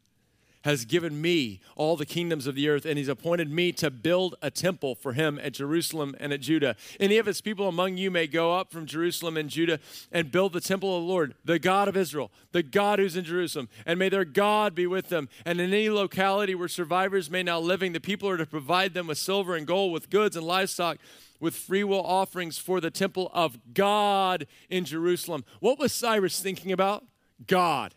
has 0.63 0.85
given 0.85 1.21
me 1.21 1.61
all 1.75 1.95
the 1.95 2.05
kingdoms 2.05 2.47
of 2.47 2.55
the 2.55 2.69
earth, 2.69 2.85
and 2.85 2.97
he's 2.97 3.07
appointed 3.07 3.49
me 3.49 3.71
to 3.73 3.89
build 3.89 4.35
a 4.41 4.51
temple 4.51 4.95
for 4.95 5.13
him 5.13 5.39
at 5.41 5.53
Jerusalem 5.53 6.15
and 6.19 6.33
at 6.33 6.41
Judah. 6.41 6.75
Any 6.99 7.17
of 7.17 7.25
his 7.25 7.41
people 7.41 7.67
among 7.67 7.97
you 7.97 8.11
may 8.11 8.27
go 8.27 8.55
up 8.55 8.71
from 8.71 8.85
Jerusalem 8.85 9.37
and 9.37 9.49
Judah 9.49 9.79
and 10.11 10.31
build 10.31 10.53
the 10.53 10.61
temple 10.61 10.95
of 10.95 11.03
the 11.03 11.09
Lord, 11.09 11.35
the 11.45 11.59
God 11.59 11.87
of 11.87 11.97
Israel, 11.97 12.31
the 12.51 12.63
God 12.63 12.99
who's 12.99 13.15
in 13.15 13.23
Jerusalem, 13.23 13.69
and 13.85 13.99
may 13.99 14.09
their 14.09 14.25
God 14.25 14.75
be 14.75 14.87
with 14.87 15.09
them. 15.09 15.29
And 15.45 15.59
in 15.61 15.73
any 15.73 15.89
locality 15.89 16.55
where 16.55 16.67
survivors 16.67 17.29
may 17.29 17.43
now 17.43 17.59
living, 17.59 17.93
the 17.93 17.99
people 17.99 18.29
are 18.29 18.37
to 18.37 18.45
provide 18.45 18.93
them 18.93 19.07
with 19.07 19.17
silver 19.17 19.55
and 19.55 19.67
gold, 19.67 19.93
with 19.93 20.09
goods 20.09 20.35
and 20.35 20.45
livestock 20.45 20.97
with 21.39 21.55
free 21.55 21.83
will 21.83 22.01
offerings 22.01 22.57
for 22.57 22.81
the 22.81 22.91
temple 22.91 23.29
of 23.33 23.59
God 23.73 24.47
in 24.69 24.85
Jerusalem. 24.85 25.45
What 25.59 25.79
was 25.79 25.93
Cyrus 25.93 26.39
thinking 26.39 26.71
about? 26.71 27.05
God. 27.45 27.93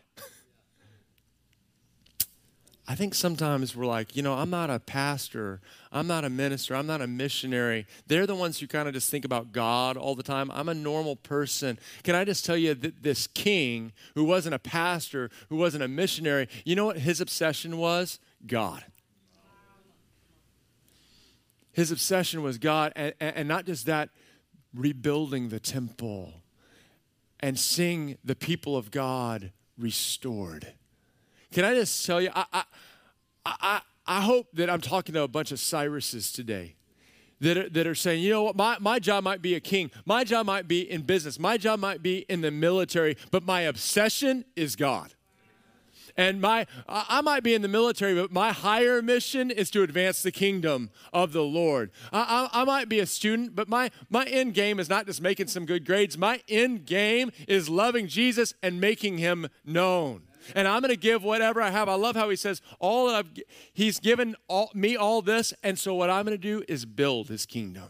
I 2.91 2.95
think 2.95 3.15
sometimes 3.15 3.73
we're 3.73 3.85
like, 3.85 4.17
you 4.17 4.21
know, 4.21 4.33
I'm 4.33 4.49
not 4.49 4.69
a 4.69 4.77
pastor, 4.77 5.61
I'm 5.93 6.07
not 6.07 6.25
a 6.25 6.29
minister, 6.29 6.75
I'm 6.75 6.87
not 6.87 7.01
a 7.01 7.07
missionary. 7.07 7.87
They're 8.07 8.27
the 8.27 8.35
ones 8.35 8.59
who 8.59 8.67
kind 8.67 8.85
of 8.85 8.93
just 8.93 9.09
think 9.09 9.23
about 9.23 9.53
God 9.53 9.95
all 9.95 10.13
the 10.13 10.23
time. 10.23 10.51
I'm 10.51 10.67
a 10.67 10.73
normal 10.73 11.15
person. 11.15 11.79
Can 12.03 12.15
I 12.15 12.25
just 12.25 12.45
tell 12.45 12.57
you 12.57 12.73
that 12.73 13.01
this 13.01 13.27
king 13.27 13.93
who 14.13 14.25
wasn't 14.25 14.55
a 14.55 14.59
pastor, 14.59 15.29
who 15.47 15.55
wasn't 15.55 15.85
a 15.85 15.87
missionary, 15.87 16.49
you 16.65 16.75
know 16.75 16.85
what 16.85 16.97
his 16.97 17.21
obsession 17.21 17.77
was? 17.77 18.19
God. 18.45 18.83
His 21.71 21.93
obsession 21.93 22.43
was 22.43 22.57
God, 22.57 22.91
and, 22.97 23.13
and 23.21 23.47
not 23.47 23.65
just 23.65 23.85
that, 23.85 24.09
rebuilding 24.75 25.47
the 25.47 25.61
temple 25.61 26.33
and 27.39 27.57
seeing 27.57 28.17
the 28.21 28.35
people 28.35 28.75
of 28.75 28.91
God 28.91 29.53
restored. 29.77 30.73
Can 31.51 31.65
I 31.65 31.73
just 31.73 32.05
tell 32.05 32.21
you, 32.21 32.29
I, 32.33 32.45
I, 32.53 32.63
I, 33.45 33.81
I 34.07 34.21
hope 34.21 34.47
that 34.53 34.69
I'm 34.69 34.81
talking 34.81 35.13
to 35.13 35.23
a 35.23 35.27
bunch 35.27 35.51
of 35.51 35.57
Cyruses 35.59 36.33
today 36.33 36.75
that 37.41 37.57
are, 37.57 37.69
that 37.69 37.87
are 37.87 37.95
saying, 37.95 38.23
you 38.23 38.29
know 38.29 38.43
what, 38.43 38.55
my, 38.55 38.77
my 38.79 38.99
job 38.99 39.23
might 39.23 39.41
be 39.41 39.55
a 39.55 39.59
king, 39.59 39.91
my 40.05 40.23
job 40.23 40.45
might 40.45 40.67
be 40.67 40.89
in 40.89 41.01
business, 41.01 41.39
my 41.39 41.57
job 41.57 41.79
might 41.79 42.01
be 42.01 42.19
in 42.29 42.41
the 42.41 42.51
military, 42.51 43.17
but 43.31 43.43
my 43.43 43.61
obsession 43.61 44.45
is 44.55 44.75
God. 44.75 45.13
And 46.17 46.41
my, 46.41 46.67
I 46.89 47.21
might 47.21 47.41
be 47.41 47.53
in 47.53 47.61
the 47.61 47.69
military, 47.69 48.15
but 48.15 48.33
my 48.33 48.51
higher 48.51 49.01
mission 49.01 49.49
is 49.49 49.71
to 49.71 49.81
advance 49.81 50.21
the 50.21 50.31
kingdom 50.31 50.89
of 51.13 51.31
the 51.31 51.43
Lord. 51.43 51.89
I, 52.11 52.49
I, 52.53 52.61
I, 52.61 52.63
might 52.65 52.89
be 52.89 52.99
a 52.99 53.05
student, 53.05 53.55
but 53.55 53.69
my, 53.69 53.91
my 54.09 54.25
end 54.25 54.53
game 54.53 54.77
is 54.77 54.89
not 54.89 55.05
just 55.05 55.21
making 55.21 55.47
some 55.47 55.65
good 55.65 55.85
grades. 55.85 56.17
My 56.17 56.41
end 56.49 56.85
game 56.85 57.31
is 57.47 57.69
loving 57.69 58.07
Jesus 58.07 58.53
and 58.61 58.81
making 58.81 59.19
him 59.19 59.47
known 59.65 60.23
and 60.55 60.67
I'm 60.67 60.81
going 60.81 60.89
to 60.93 60.99
give 60.99 61.23
whatever 61.23 61.61
I 61.61 61.69
have. 61.69 61.89
I 61.89 61.95
love 61.95 62.15
how 62.15 62.29
he 62.29 62.35
says, 62.35 62.61
all 62.79 63.07
that 63.07 63.15
I've, 63.15 63.29
he's 63.73 63.99
given 63.99 64.35
all, 64.47 64.71
me 64.73 64.95
all 64.95 65.21
this, 65.21 65.53
and 65.63 65.77
so 65.77 65.93
what 65.95 66.09
I'm 66.09 66.25
going 66.25 66.37
to 66.37 66.41
do 66.41 66.63
is 66.67 66.85
build 66.85 67.27
his 67.27 67.45
kingdom. 67.45 67.89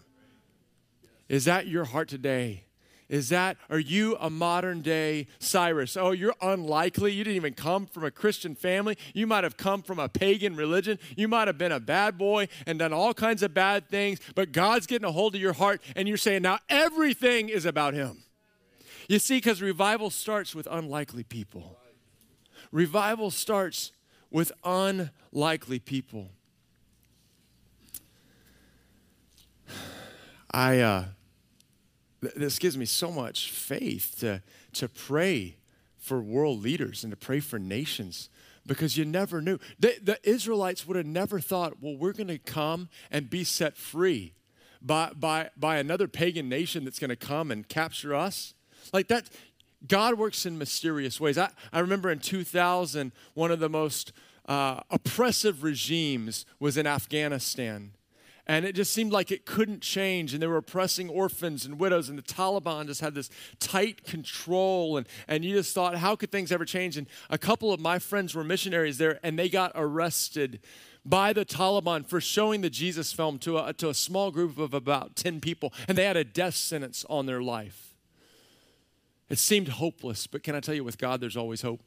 Is 1.29 1.45
that 1.45 1.67
your 1.67 1.85
heart 1.85 2.09
today? 2.09 2.65
Is 3.11 3.27
that, 3.27 3.57
are 3.69 3.77
you 3.77 4.15
a 4.21 4.29
modern 4.29 4.81
day 4.81 5.27
Cyrus? 5.37 5.97
Oh, 5.97 6.11
you're 6.11 6.33
unlikely. 6.41 7.11
You 7.11 7.25
didn't 7.25 7.35
even 7.35 7.53
come 7.53 7.85
from 7.85 8.05
a 8.05 8.11
Christian 8.11 8.55
family. 8.55 8.97
You 9.13 9.27
might 9.27 9.43
have 9.43 9.57
come 9.57 9.81
from 9.81 9.99
a 9.99 10.07
pagan 10.07 10.55
religion. 10.55 10.97
You 11.17 11.27
might 11.27 11.49
have 11.49 11.57
been 11.57 11.73
a 11.73 11.79
bad 11.81 12.17
boy 12.17 12.47
and 12.65 12.79
done 12.79 12.93
all 12.93 13.13
kinds 13.13 13.43
of 13.43 13.53
bad 13.53 13.89
things, 13.89 14.21
but 14.33 14.53
God's 14.53 14.87
getting 14.87 15.05
a 15.05 15.11
hold 15.11 15.35
of 15.35 15.41
your 15.41 15.51
heart 15.51 15.81
and 15.97 16.07
you're 16.07 16.15
saying, 16.15 16.43
now 16.43 16.59
everything 16.69 17.49
is 17.49 17.65
about 17.65 17.93
Him. 17.93 18.23
You 19.09 19.19
see, 19.19 19.35
because 19.37 19.61
revival 19.61 20.09
starts 20.09 20.55
with 20.55 20.65
unlikely 20.71 21.23
people. 21.23 21.80
Revival 22.71 23.31
starts 23.31 23.91
with 24.29 24.51
unlikely 24.63 25.79
people. 25.79 26.29
I 30.49 30.79
uh, 30.79 31.05
th- 32.21 32.33
this 32.35 32.59
gives 32.59 32.77
me 32.77 32.85
so 32.85 33.11
much 33.11 33.51
faith 33.51 34.15
to 34.19 34.41
to 34.73 34.89
pray 34.89 35.57
for 35.97 36.21
world 36.21 36.61
leaders 36.61 37.03
and 37.03 37.11
to 37.11 37.17
pray 37.17 37.39
for 37.39 37.59
nations 37.59 38.29
because 38.65 38.97
you 38.97 39.05
never 39.05 39.41
knew. 39.41 39.59
The, 39.79 39.95
the 40.01 40.29
Israelites 40.29 40.87
would 40.87 40.97
have 40.97 41.05
never 41.05 41.39
thought, 41.39 41.81
well, 41.81 41.95
we're 41.95 42.13
going 42.13 42.27
to 42.27 42.37
come 42.37 42.89
and 43.09 43.29
be 43.29 43.43
set 43.43 43.77
free 43.77 44.33
by, 44.81 45.11
by, 45.15 45.49
by 45.57 45.77
another 45.77 46.07
pagan 46.07 46.49
nation 46.49 46.83
that's 46.83 46.99
going 46.99 47.09
to 47.09 47.15
come 47.15 47.51
and 47.51 47.67
capture 47.67 48.15
us. 48.15 48.53
Like 48.91 49.07
that, 49.09 49.29
God 49.87 50.17
works 50.17 50.45
in 50.45 50.57
mysterious 50.57 51.19
ways. 51.19 51.37
I, 51.37 51.49
I 51.73 51.79
remember 51.79 52.11
in 52.11 52.19
2000, 52.19 53.11
one 53.33 53.51
of 53.51 53.59
the 53.59 53.69
most 53.69 54.13
uh, 54.45 54.81
oppressive 54.89 55.63
regimes 55.63 56.45
was 56.59 56.77
in 56.77 56.85
Afghanistan. 56.85 57.91
And 58.47 58.65
it 58.65 58.73
just 58.73 58.91
seemed 58.91 59.11
like 59.11 59.31
it 59.31 59.45
couldn't 59.45 59.81
change. 59.81 60.33
And 60.33 60.41
they 60.41 60.47
were 60.47 60.57
oppressing 60.57 61.09
orphans 61.09 61.65
and 61.65 61.79
widows. 61.79 62.09
And 62.09 62.17
the 62.17 62.23
Taliban 62.23 62.87
just 62.87 63.01
had 63.01 63.13
this 63.13 63.29
tight 63.59 64.03
control. 64.03 64.97
And, 64.97 65.07
and 65.27 65.45
you 65.45 65.55
just 65.55 65.73
thought, 65.73 65.95
how 65.95 66.15
could 66.15 66.31
things 66.31 66.51
ever 66.51 66.65
change? 66.65 66.97
And 66.97 67.07
a 67.29 67.37
couple 67.37 67.71
of 67.71 67.79
my 67.79 67.99
friends 67.99 68.35
were 68.35 68.43
missionaries 68.43 68.97
there, 68.97 69.19
and 69.23 69.37
they 69.37 69.47
got 69.47 69.71
arrested 69.75 70.59
by 71.05 71.33
the 71.33 71.45
Taliban 71.45 72.05
for 72.05 72.19
showing 72.19 72.61
the 72.61 72.69
Jesus 72.69 73.13
film 73.13 73.39
to 73.39 73.57
a, 73.57 73.73
to 73.73 73.89
a 73.89 73.93
small 73.93 74.31
group 74.31 74.57
of 74.57 74.73
about 74.73 75.15
10 75.15 75.39
people. 75.39 75.73
And 75.87 75.97
they 75.97 76.05
had 76.05 76.17
a 76.17 76.23
death 76.23 76.55
sentence 76.55 77.05
on 77.09 77.25
their 77.25 77.41
life. 77.41 77.90
It 79.31 79.39
seemed 79.39 79.69
hopeless, 79.69 80.27
but 80.27 80.43
can 80.43 80.55
I 80.55 80.59
tell 80.59 80.75
you, 80.75 80.83
with 80.83 80.97
God, 80.97 81.21
there's 81.21 81.37
always 81.37 81.61
hope. 81.61 81.79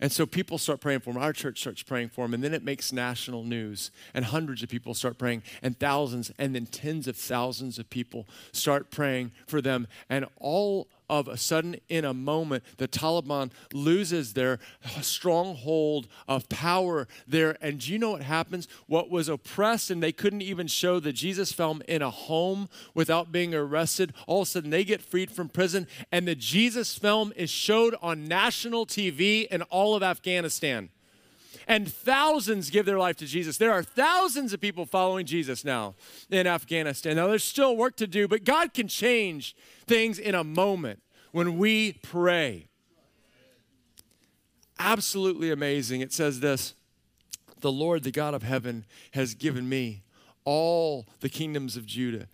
And 0.00 0.10
so 0.10 0.26
people 0.26 0.58
start 0.58 0.80
praying 0.80 0.98
for 0.98 1.10
him. 1.10 1.18
Our 1.18 1.32
church 1.32 1.60
starts 1.60 1.84
praying 1.84 2.08
for 2.08 2.24
him. 2.24 2.34
And 2.34 2.42
then 2.42 2.52
it 2.52 2.64
makes 2.64 2.92
national 2.92 3.44
news. 3.44 3.92
And 4.12 4.24
hundreds 4.24 4.60
of 4.64 4.68
people 4.68 4.92
start 4.94 5.18
praying, 5.18 5.44
and 5.62 5.78
thousands, 5.78 6.32
and 6.40 6.52
then 6.52 6.66
tens 6.66 7.06
of 7.06 7.16
thousands 7.16 7.78
of 7.78 7.88
people 7.90 8.26
start 8.50 8.90
praying 8.90 9.30
for 9.46 9.60
them. 9.60 9.86
And 10.10 10.26
all 10.40 10.88
of 11.20 11.28
a 11.28 11.36
sudden, 11.36 11.76
in 11.88 12.04
a 12.04 12.14
moment, 12.14 12.64
the 12.78 12.88
Taliban 12.88 13.52
loses 13.72 14.32
their 14.32 14.58
stronghold 15.02 16.08
of 16.26 16.48
power 16.48 17.06
there. 17.28 17.56
And 17.60 17.78
do 17.78 17.92
you 17.92 17.98
know 17.98 18.12
what 18.12 18.22
happens? 18.22 18.66
What 18.86 19.10
was 19.10 19.28
oppressed, 19.28 19.90
and 19.90 20.02
they 20.02 20.12
couldn't 20.12 20.42
even 20.42 20.66
show 20.66 21.00
the 21.00 21.12
Jesus 21.12 21.52
film 21.52 21.82
in 21.86 22.00
a 22.00 22.10
home 22.10 22.68
without 22.94 23.30
being 23.30 23.54
arrested, 23.54 24.14
all 24.26 24.42
of 24.42 24.48
a 24.48 24.50
sudden 24.50 24.70
they 24.70 24.84
get 24.84 25.02
freed 25.02 25.30
from 25.30 25.48
prison, 25.48 25.86
and 26.10 26.26
the 26.26 26.34
Jesus 26.34 26.96
film 26.96 27.32
is 27.36 27.50
showed 27.50 27.94
on 28.00 28.26
national 28.26 28.86
TV 28.86 29.46
in 29.48 29.62
all 29.62 29.94
of 29.94 30.02
Afghanistan 30.02 30.88
and 31.66 31.92
thousands 31.92 32.70
give 32.70 32.86
their 32.86 32.98
life 32.98 33.16
to 33.16 33.26
Jesus. 33.26 33.58
There 33.58 33.72
are 33.72 33.82
thousands 33.82 34.52
of 34.52 34.60
people 34.60 34.86
following 34.86 35.26
Jesus 35.26 35.64
now 35.64 35.94
in 36.30 36.46
Afghanistan. 36.46 37.16
Now, 37.16 37.28
there's 37.28 37.44
still 37.44 37.76
work 37.76 37.96
to 37.96 38.06
do, 38.06 38.28
but 38.28 38.44
God 38.44 38.74
can 38.74 38.88
change 38.88 39.56
things 39.86 40.18
in 40.18 40.34
a 40.34 40.44
moment 40.44 41.01
when 41.32 41.58
we 41.58 41.94
pray. 41.94 42.68
Absolutely 44.78 45.50
amazing. 45.50 46.00
It 46.00 46.12
says 46.12 46.40
this 46.40 46.74
The 47.60 47.72
Lord, 47.72 48.04
the 48.04 48.10
God 48.10 48.34
of 48.34 48.42
heaven, 48.42 48.84
has 49.12 49.34
given 49.34 49.68
me 49.68 50.02
all 50.44 51.06
the 51.20 51.28
kingdoms 51.28 51.76
of 51.76 51.86
Judah, 51.86 52.28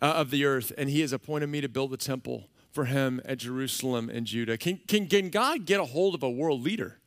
uh, 0.00 0.06
of 0.06 0.30
the 0.30 0.44
earth, 0.44 0.72
and 0.78 0.88
he 0.88 1.00
has 1.00 1.12
appointed 1.12 1.48
me 1.48 1.60
to 1.60 1.68
build 1.68 1.92
a 1.92 1.96
temple 1.96 2.48
for 2.72 2.86
him 2.86 3.20
at 3.24 3.38
Jerusalem 3.38 4.10
and 4.12 4.26
Judah. 4.26 4.56
Can, 4.56 4.80
can, 4.88 5.06
can 5.06 5.28
God 5.28 5.66
get 5.66 5.78
a 5.80 5.84
hold 5.84 6.14
of 6.14 6.22
a 6.22 6.30
world 6.30 6.62
leader? 6.62 6.98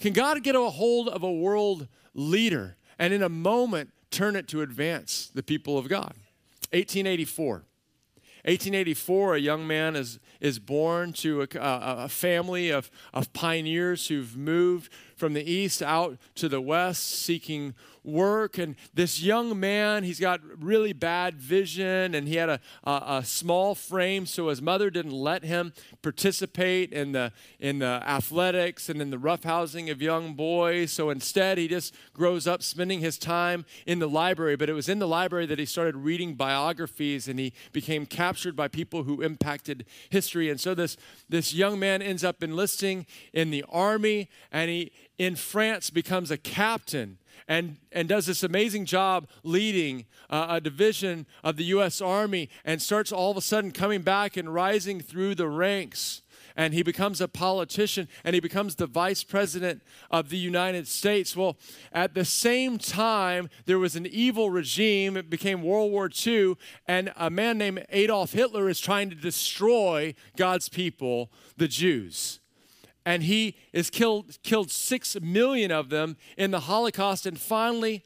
Can 0.00 0.12
God 0.12 0.42
get 0.42 0.54
a 0.54 0.70
hold 0.70 1.08
of 1.08 1.22
a 1.22 1.32
world 1.32 1.88
leader 2.14 2.76
and 2.98 3.12
in 3.12 3.22
a 3.22 3.28
moment 3.28 3.90
turn 4.10 4.36
it 4.36 4.48
to 4.48 4.62
advance 4.62 5.30
the 5.34 5.42
people 5.42 5.76
of 5.76 5.88
God? 5.88 6.14
1884. 6.72 7.64
1884, 8.48 9.34
a 9.34 9.38
young 9.38 9.66
man 9.66 9.94
is, 9.94 10.18
is 10.40 10.58
born 10.58 11.12
to 11.12 11.42
a, 11.42 11.48
a, 11.58 12.04
a 12.04 12.08
family 12.08 12.70
of, 12.70 12.90
of 13.12 13.30
pioneers 13.34 14.08
who've 14.08 14.36
moved 14.38 14.90
from 15.18 15.34
the 15.34 15.50
east 15.50 15.82
out 15.82 16.16
to 16.36 16.48
the 16.48 16.60
west 16.60 17.04
seeking 17.04 17.74
work. 18.08 18.58
And 18.58 18.74
this 18.94 19.20
young 19.20 19.58
man, 19.58 20.04
he's 20.04 20.20
got 20.20 20.40
really 20.58 20.92
bad 20.92 21.34
vision 21.36 22.14
and 22.14 22.26
he 22.26 22.36
had 22.36 22.48
a, 22.48 22.60
a, 22.84 23.02
a, 23.18 23.24
small 23.24 23.74
frame, 23.74 24.26
so 24.26 24.48
his 24.48 24.62
mother 24.62 24.90
didn't 24.90 25.12
let 25.12 25.44
him 25.44 25.72
participate 26.02 26.92
in 26.92 27.12
the, 27.12 27.32
in 27.60 27.80
the 27.80 28.02
athletics 28.06 28.88
and 28.88 29.02
in 29.02 29.10
the 29.10 29.16
roughhousing 29.16 29.90
of 29.90 30.00
young 30.00 30.34
boys. 30.34 30.92
So 30.92 31.10
instead, 31.10 31.58
he 31.58 31.68
just 31.68 31.94
grows 32.14 32.46
up 32.46 32.62
spending 32.62 33.00
his 33.00 33.18
time 33.18 33.64
in 33.86 33.98
the 33.98 34.08
library. 34.08 34.56
But 34.56 34.70
it 34.70 34.74
was 34.74 34.88
in 34.88 34.98
the 34.98 35.08
library 35.08 35.46
that 35.46 35.58
he 35.58 35.66
started 35.66 35.96
reading 35.96 36.34
biographies 36.34 37.28
and 37.28 37.38
he 37.38 37.52
became 37.72 38.06
captured 38.06 38.56
by 38.56 38.68
people 38.68 39.02
who 39.02 39.20
impacted 39.20 39.84
history. 40.08 40.48
And 40.50 40.60
so 40.60 40.74
this, 40.74 40.96
this 41.28 41.52
young 41.52 41.78
man 41.78 42.00
ends 42.00 42.24
up 42.24 42.42
enlisting 42.42 43.06
in 43.32 43.50
the 43.50 43.64
army 43.68 44.30
and 44.50 44.70
he 44.70 44.92
in 45.18 45.34
France 45.34 45.90
becomes 45.90 46.30
a 46.30 46.38
captain 46.38 47.18
and, 47.46 47.76
and 47.92 48.08
does 48.08 48.26
this 48.26 48.42
amazing 48.42 48.84
job 48.84 49.28
leading 49.42 50.06
uh, 50.30 50.46
a 50.50 50.60
division 50.60 51.26
of 51.42 51.56
the 51.56 51.64
U.S. 51.64 52.00
Army 52.00 52.48
and 52.64 52.80
starts 52.80 53.10
all 53.10 53.30
of 53.30 53.36
a 53.36 53.40
sudden 53.40 53.72
coming 53.72 54.02
back 54.02 54.36
and 54.36 54.52
rising 54.52 55.00
through 55.00 55.34
the 55.34 55.48
ranks. 55.48 56.22
And 56.56 56.74
he 56.74 56.82
becomes 56.82 57.20
a 57.20 57.28
politician 57.28 58.08
and 58.24 58.34
he 58.34 58.40
becomes 58.40 58.74
the 58.74 58.86
vice 58.86 59.22
president 59.22 59.82
of 60.10 60.28
the 60.28 60.36
United 60.36 60.88
States. 60.88 61.36
Well, 61.36 61.56
at 61.92 62.14
the 62.14 62.24
same 62.24 62.78
time, 62.78 63.48
there 63.66 63.78
was 63.78 63.94
an 63.94 64.06
evil 64.06 64.50
regime. 64.50 65.16
It 65.16 65.30
became 65.30 65.62
World 65.62 65.92
War 65.92 66.10
II, 66.26 66.56
and 66.86 67.12
a 67.16 67.30
man 67.30 67.58
named 67.58 67.86
Adolf 67.90 68.32
Hitler 68.32 68.68
is 68.68 68.80
trying 68.80 69.08
to 69.10 69.16
destroy 69.16 70.14
God's 70.36 70.68
people, 70.68 71.30
the 71.56 71.68
Jews 71.68 72.40
and 73.08 73.22
he 73.22 73.56
is 73.72 73.88
killed 73.88 74.36
killed 74.42 74.70
6 74.70 75.16
million 75.22 75.70
of 75.70 75.88
them 75.88 76.18
in 76.36 76.50
the 76.50 76.60
Holocaust 76.60 77.24
and 77.24 77.40
finally 77.40 78.04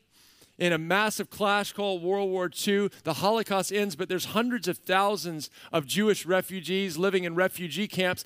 in 0.58 0.72
a 0.72 0.78
massive 0.78 1.28
clash 1.28 1.72
called 1.72 2.04
World 2.04 2.30
War 2.30 2.48
II. 2.48 2.88
The 3.02 3.14
Holocaust 3.14 3.72
ends, 3.72 3.96
but 3.96 4.08
there's 4.08 4.26
hundreds 4.26 4.68
of 4.68 4.78
thousands 4.78 5.50
of 5.72 5.86
Jewish 5.86 6.24
refugees 6.24 6.98
living 6.98 7.24
in 7.24 7.34
refugee 7.34 7.88
camps. 7.88 8.24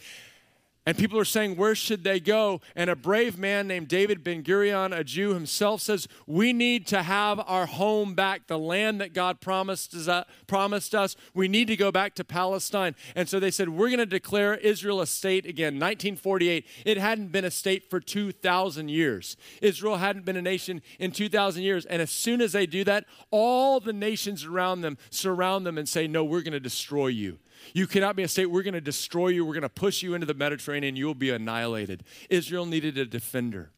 And 0.89 0.97
people 0.97 1.19
are 1.19 1.25
saying, 1.25 1.57
Where 1.57 1.75
should 1.75 2.05
they 2.05 2.21
go? 2.21 2.61
And 2.77 2.89
a 2.89 2.95
brave 2.95 3.37
man 3.37 3.67
named 3.67 3.89
David 3.89 4.23
Ben 4.23 4.45
Gurion, 4.45 4.97
a 4.97 5.03
Jew 5.03 5.35
himself, 5.35 5.81
says, 5.81 6.07
We 6.29 6.53
need 6.53 6.87
to 6.87 7.03
have 7.03 7.41
our 7.41 7.67
home 7.67 8.15
back, 8.15 8.47
the 8.47 8.59
land 8.59 9.01
that 9.01 9.13
God 9.13 9.41
promised 9.41 9.95
us. 9.95 10.07
Uh. 10.07 11.09
We 11.35 11.49
need 11.49 11.67
to 11.67 11.77
go 11.77 11.91
back 11.91 12.15
to 12.15 12.25
Palestine. 12.25 12.95
And 13.17 13.29
so 13.29 13.41
they 13.41 13.51
said, 13.51 13.71
We're 13.71 13.89
going 13.89 13.99
to 13.99 14.07
declare 14.07 14.55
Israel 14.55 15.01
a 15.01 15.09
state 15.09 15.45
again. 15.45 15.75
1948. 15.75 16.65
It 16.85 16.99
hadn't 16.99 17.33
been 17.33 17.45
a 17.45 17.51
state 17.51 17.91
for 17.91 17.99
2,000 17.99 18.89
years. 18.89 19.37
Israel 19.61 19.97
hadn't 19.97 20.25
been 20.25 20.37
a 20.37 20.43
nation 20.43 20.83
in 21.01 21.11
2,000 21.11 21.65
years. 21.65 21.85
And 21.87 22.01
as 22.01 22.13
soon 22.13 22.41
as 22.41 22.53
they 22.53 22.67
do 22.67 22.85
that, 22.85 23.07
all 23.33 23.81
the 23.81 23.93
nations 23.93 24.45
around 24.45 24.83
them 24.83 24.99
surround 25.11 25.67
them 25.67 25.79
and 25.79 25.89
say, 25.89 26.07
No, 26.07 26.23
we're 26.23 26.43
going 26.43 26.53
to 26.53 26.61
destroy 26.61 27.09
you. 27.09 27.39
You 27.75 27.87
cannot 27.87 28.17
be 28.17 28.23
a 28.23 28.29
state. 28.29 28.47
We're 28.47 28.63
going 28.63 28.75
to 28.75 28.81
destroy 28.81 29.29
you. 29.29 29.45
We're 29.45 29.55
going 29.55 29.63
to 29.63 29.69
push 29.69 30.03
you 30.03 30.15
into 30.15 30.27
the 30.27 30.35
Mediterranean. 30.35 30.97
You 30.97 31.07
will 31.07 31.15
be 31.15 31.31
annihilated. 31.31 32.05
Israel 32.31 32.67
needed 32.67 32.99
a 32.99 33.07
defender. 33.07 33.71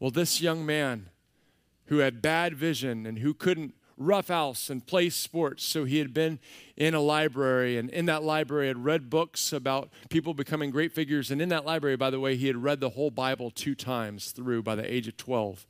Well, 0.00 0.10
this 0.10 0.40
young 0.40 0.64
man 0.64 1.10
who 1.86 1.98
had 1.98 2.22
bad 2.22 2.54
vision 2.54 3.06
and 3.06 3.18
who 3.18 3.34
couldn't 3.34 3.74
roughhouse 3.98 4.70
and 4.70 4.86
play 4.86 5.10
sports, 5.10 5.64
so 5.64 5.84
he 5.84 5.98
had 5.98 6.14
been 6.14 6.38
in 6.76 6.94
a 6.94 7.00
library, 7.00 7.76
and 7.76 7.90
in 7.90 8.06
that 8.06 8.22
library 8.22 8.68
had 8.68 8.84
read 8.84 9.10
books 9.10 9.52
about 9.52 9.90
people 10.08 10.34
becoming 10.34 10.70
great 10.70 10.92
figures. 10.92 11.30
And 11.30 11.42
in 11.42 11.48
that 11.48 11.66
library, 11.66 11.96
by 11.96 12.10
the 12.10 12.20
way, 12.20 12.36
he 12.36 12.46
had 12.46 12.62
read 12.62 12.80
the 12.80 12.90
whole 12.90 13.10
Bible 13.10 13.50
two 13.50 13.74
times 13.74 14.30
through 14.30 14.62
by 14.62 14.76
the 14.76 14.92
age 14.92 15.08
of 15.08 15.16
12. 15.16 15.66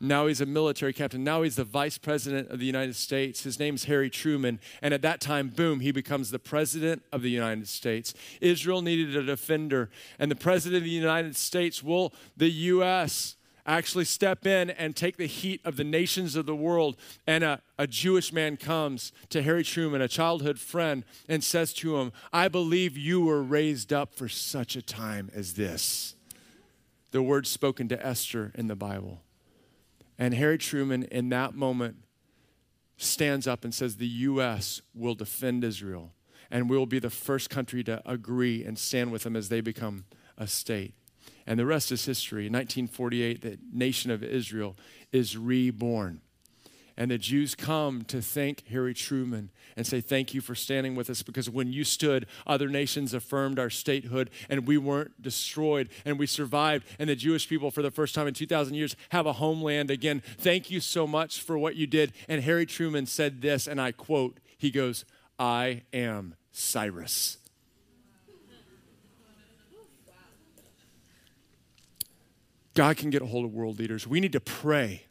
Now 0.00 0.28
he's 0.28 0.40
a 0.40 0.46
military 0.46 0.92
captain. 0.92 1.24
Now 1.24 1.42
he's 1.42 1.56
the 1.56 1.64
vice 1.64 1.98
president 1.98 2.50
of 2.50 2.60
the 2.60 2.66
United 2.66 2.94
States. 2.94 3.42
His 3.42 3.58
name's 3.58 3.84
Harry 3.84 4.08
Truman. 4.08 4.60
And 4.80 4.94
at 4.94 5.02
that 5.02 5.20
time, 5.20 5.48
boom, 5.48 5.80
he 5.80 5.90
becomes 5.90 6.30
the 6.30 6.38
president 6.38 7.02
of 7.12 7.22
the 7.22 7.30
United 7.30 7.66
States. 7.66 8.14
Israel 8.40 8.80
needed 8.80 9.16
a 9.16 9.24
defender. 9.24 9.90
And 10.18 10.30
the 10.30 10.36
president 10.36 10.78
of 10.78 10.84
the 10.84 10.90
United 10.90 11.36
States, 11.36 11.82
will 11.82 12.12
the 12.36 12.50
U.S., 12.50 13.34
actually 13.66 14.06
step 14.06 14.46
in 14.46 14.70
and 14.70 14.96
take 14.96 15.18
the 15.18 15.26
heat 15.26 15.60
of 15.62 15.76
the 15.76 15.84
nations 15.84 16.34
of 16.36 16.46
the 16.46 16.56
world. 16.56 16.96
And 17.26 17.44
a, 17.44 17.60
a 17.78 17.86
Jewish 17.86 18.32
man 18.32 18.56
comes 18.56 19.12
to 19.28 19.42
Harry 19.42 19.62
Truman, 19.62 20.00
a 20.00 20.08
childhood 20.08 20.58
friend, 20.58 21.04
and 21.28 21.44
says 21.44 21.74
to 21.74 21.98
him, 21.98 22.12
I 22.32 22.48
believe 22.48 22.96
you 22.96 23.20
were 23.20 23.42
raised 23.42 23.92
up 23.92 24.14
for 24.14 24.28
such 24.28 24.74
a 24.74 24.80
time 24.80 25.30
as 25.34 25.54
this. 25.54 26.14
The 27.10 27.22
words 27.22 27.50
spoken 27.50 27.88
to 27.88 28.06
Esther 28.06 28.52
in 28.54 28.68
the 28.68 28.76
Bible. 28.76 29.20
And 30.18 30.34
Harry 30.34 30.58
Truman, 30.58 31.04
in 31.04 31.28
that 31.28 31.54
moment, 31.54 31.96
stands 32.96 33.46
up 33.46 33.64
and 33.64 33.72
says, 33.72 33.96
The 33.96 34.06
U.S. 34.06 34.82
will 34.92 35.14
defend 35.14 35.62
Israel, 35.62 36.12
and 36.50 36.68
we 36.68 36.76
will 36.76 36.86
be 36.86 36.98
the 36.98 37.10
first 37.10 37.50
country 37.50 37.84
to 37.84 38.02
agree 38.04 38.64
and 38.64 38.78
stand 38.78 39.12
with 39.12 39.22
them 39.22 39.36
as 39.36 39.48
they 39.48 39.60
become 39.60 40.04
a 40.36 40.46
state. 40.46 40.94
And 41.46 41.58
the 41.58 41.66
rest 41.66 41.92
is 41.92 42.04
history. 42.04 42.46
In 42.46 42.52
1948, 42.52 43.40
the 43.40 43.58
nation 43.72 44.10
of 44.10 44.22
Israel 44.22 44.76
is 45.12 45.36
reborn. 45.36 46.20
And 46.98 47.12
the 47.12 47.16
Jews 47.16 47.54
come 47.54 48.02
to 48.06 48.20
thank 48.20 48.66
Harry 48.66 48.92
Truman 48.92 49.50
and 49.76 49.86
say, 49.86 50.00
Thank 50.00 50.34
you 50.34 50.40
for 50.40 50.56
standing 50.56 50.96
with 50.96 51.08
us 51.08 51.22
because 51.22 51.48
when 51.48 51.72
you 51.72 51.84
stood, 51.84 52.26
other 52.44 52.68
nations 52.68 53.14
affirmed 53.14 53.60
our 53.60 53.70
statehood 53.70 54.30
and 54.50 54.66
we 54.66 54.78
weren't 54.78 55.22
destroyed 55.22 55.90
and 56.04 56.18
we 56.18 56.26
survived. 56.26 56.84
And 56.98 57.08
the 57.08 57.14
Jewish 57.14 57.48
people, 57.48 57.70
for 57.70 57.82
the 57.82 57.92
first 57.92 58.16
time 58.16 58.26
in 58.26 58.34
2,000 58.34 58.74
years, 58.74 58.96
have 59.10 59.26
a 59.26 59.34
homeland 59.34 59.92
again. 59.92 60.24
Thank 60.38 60.72
you 60.72 60.80
so 60.80 61.06
much 61.06 61.40
for 61.40 61.56
what 61.56 61.76
you 61.76 61.86
did. 61.86 62.12
And 62.28 62.42
Harry 62.42 62.66
Truman 62.66 63.06
said 63.06 63.42
this, 63.42 63.68
and 63.68 63.80
I 63.80 63.92
quote, 63.92 64.40
He 64.58 64.72
goes, 64.72 65.04
I 65.38 65.82
am 65.92 66.34
Cyrus. 66.50 67.38
God 72.74 72.96
can 72.96 73.10
get 73.10 73.22
a 73.22 73.26
hold 73.26 73.44
of 73.44 73.54
world 73.54 73.78
leaders. 73.78 74.04
We 74.04 74.18
need 74.18 74.32
to 74.32 74.40
pray 74.40 75.07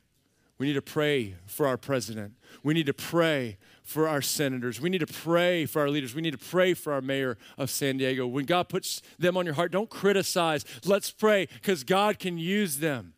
We 0.58 0.68
need 0.68 0.74
to 0.74 0.82
pray 0.82 1.36
for 1.46 1.68
our 1.68 1.78
president. 1.78 2.34
We 2.64 2.74
need 2.74 2.88
to 2.88 2.94
pray 2.94 3.58
for 3.84 4.08
our 4.08 4.22
senators. 4.22 4.82
We 4.82 4.90
need 4.90 5.00
to 5.00 5.08
pray 5.08 5.66
for 5.66 5.82
our 5.82 5.90
leaders. 5.90 6.16
We 6.16 6.22
need 6.22 6.32
to 6.32 6.38
pray 6.38 6.74
for 6.74 6.94
our 6.94 7.02
mayor 7.02 7.38
of 7.58 7.70
San 7.70 7.98
Diego. 7.98 8.26
When 8.26 8.46
God 8.46 8.68
puts 8.68 9.02
them 9.20 9.38
on 9.38 9.46
your 9.46 9.56
heart, 9.56 9.72
don't 9.72 9.90
criticize. 9.90 10.66
Let's 10.84 11.12
pray 11.12 11.48
because 11.54 11.84
God 11.84 12.18
can 12.18 12.38
use 12.38 12.80
them 12.80 13.14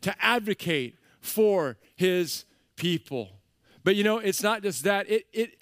to 0.00 0.14
advocate 0.24 0.96
for 1.20 1.78
his 1.94 2.44
people. 2.76 3.30
But 3.84 3.94
you 3.96 4.04
know, 4.04 4.18
it's 4.18 4.42
not 4.42 4.62
just 4.62 4.84
that. 4.84 5.08
It, 5.08 5.26
it, 5.32 5.59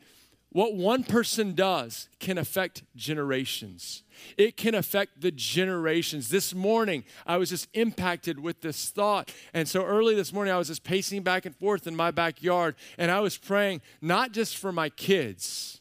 what 0.50 0.74
one 0.74 1.04
person 1.04 1.54
does 1.54 2.08
can 2.20 2.38
affect 2.38 2.82
generations. 2.96 4.02
It 4.36 4.56
can 4.56 4.74
affect 4.74 5.20
the 5.20 5.30
generations. 5.30 6.30
This 6.30 6.54
morning, 6.54 7.04
I 7.26 7.36
was 7.36 7.50
just 7.50 7.68
impacted 7.74 8.40
with 8.40 8.62
this 8.62 8.88
thought. 8.88 9.32
And 9.52 9.68
so 9.68 9.84
early 9.84 10.14
this 10.14 10.32
morning, 10.32 10.52
I 10.52 10.58
was 10.58 10.68
just 10.68 10.84
pacing 10.84 11.22
back 11.22 11.44
and 11.44 11.54
forth 11.54 11.86
in 11.86 11.94
my 11.94 12.10
backyard, 12.10 12.76
and 12.96 13.10
I 13.10 13.20
was 13.20 13.36
praying 13.36 13.82
not 14.00 14.32
just 14.32 14.56
for 14.56 14.72
my 14.72 14.88
kids. 14.88 15.80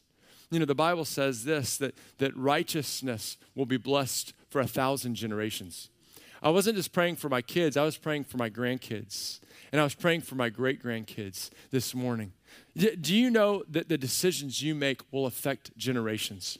You 0.50 0.58
know, 0.58 0.66
the 0.66 0.74
Bible 0.74 1.04
says 1.04 1.44
this 1.44 1.78
that, 1.78 1.94
that 2.18 2.36
righteousness 2.36 3.38
will 3.54 3.66
be 3.66 3.78
blessed 3.78 4.34
for 4.50 4.60
a 4.60 4.66
thousand 4.66 5.14
generations. 5.14 5.88
I 6.42 6.50
wasn't 6.50 6.76
just 6.76 6.92
praying 6.92 7.16
for 7.16 7.28
my 7.28 7.42
kids, 7.42 7.76
I 7.76 7.84
was 7.84 7.96
praying 7.96 8.24
for 8.24 8.36
my 8.36 8.50
grandkids. 8.50 9.40
And 9.70 9.80
I 9.80 9.84
was 9.84 9.94
praying 9.94 10.22
for 10.22 10.34
my 10.34 10.48
great 10.48 10.82
grandkids 10.82 11.50
this 11.70 11.94
morning. 11.94 12.32
Do 12.78 13.16
you 13.16 13.28
know 13.28 13.64
that 13.68 13.88
the 13.88 13.98
decisions 13.98 14.62
you 14.62 14.72
make 14.72 15.00
will 15.10 15.26
affect 15.26 15.76
generations? 15.76 16.58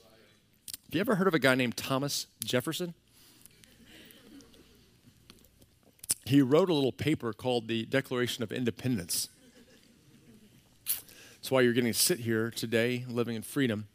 Have 0.67 0.95
you 0.95 1.01
ever 1.01 1.15
heard 1.15 1.29
of 1.29 1.35
a 1.35 1.39
guy 1.39 1.55
named 1.55 1.77
Thomas 1.77 2.27
Jefferson? 2.45 2.95
He 6.25 6.43
wrote 6.43 6.71
a 6.71 6.75
little 6.75 6.91
paper 6.91 7.33
called 7.33 7.69
the 7.69 7.87
Declaration 7.87 8.43
of 8.43 8.51
Independence. 8.51 9.29
That's 11.37 11.53
why 11.53 11.61
you're 11.61 11.73
getting 11.73 11.93
to 11.93 11.99
sit 11.99 12.19
here 12.19 12.51
today, 12.51 13.05
living 13.09 13.37
in 13.37 13.43
freedom. 13.43 13.87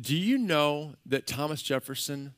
Do 0.00 0.16
you 0.16 0.38
know 0.38 0.94
that 1.06 1.24
Thomas 1.24 1.62
Jefferson 1.62 2.34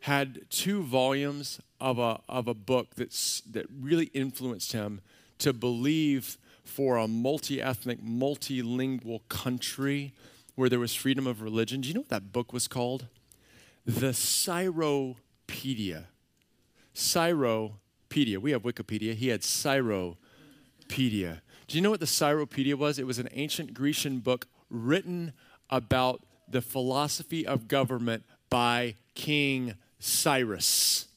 had 0.00 0.42
two 0.50 0.82
volumes 0.82 1.58
of 1.80 1.98
a, 1.98 2.20
of 2.28 2.48
a 2.48 2.54
book 2.54 2.96
that's, 2.96 3.40
that 3.50 3.64
really 3.80 4.10
influenced 4.12 4.72
him 4.72 5.00
to 5.38 5.54
believe 5.54 6.36
for 6.68 6.96
a 6.96 7.08
multi 7.08 7.60
ethnic, 7.60 8.00
multilingual 8.00 9.20
country 9.28 10.12
where 10.54 10.68
there 10.68 10.78
was 10.78 10.94
freedom 10.94 11.26
of 11.26 11.42
religion. 11.42 11.80
Do 11.80 11.88
you 11.88 11.94
know 11.94 12.00
what 12.00 12.10
that 12.10 12.32
book 12.32 12.52
was 12.52 12.68
called? 12.68 13.06
The 13.84 14.08
Cyropedia. 14.10 16.04
Cyropedia. 16.94 18.38
We 18.38 18.52
have 18.52 18.62
Wikipedia. 18.62 19.14
He 19.14 19.28
had 19.28 19.40
Cyropedia. 19.40 20.16
Do 21.66 21.76
you 21.76 21.80
know 21.80 21.90
what 21.90 22.00
the 22.00 22.06
Cyropedia 22.06 22.74
was? 22.74 22.98
It 22.98 23.06
was 23.06 23.18
an 23.18 23.28
ancient 23.32 23.74
Grecian 23.74 24.20
book 24.20 24.46
written 24.70 25.32
about 25.70 26.22
the 26.48 26.62
philosophy 26.62 27.46
of 27.46 27.66
government 27.66 28.24
by 28.50 28.94
King 29.14 29.74
Cyrus. 29.98 31.07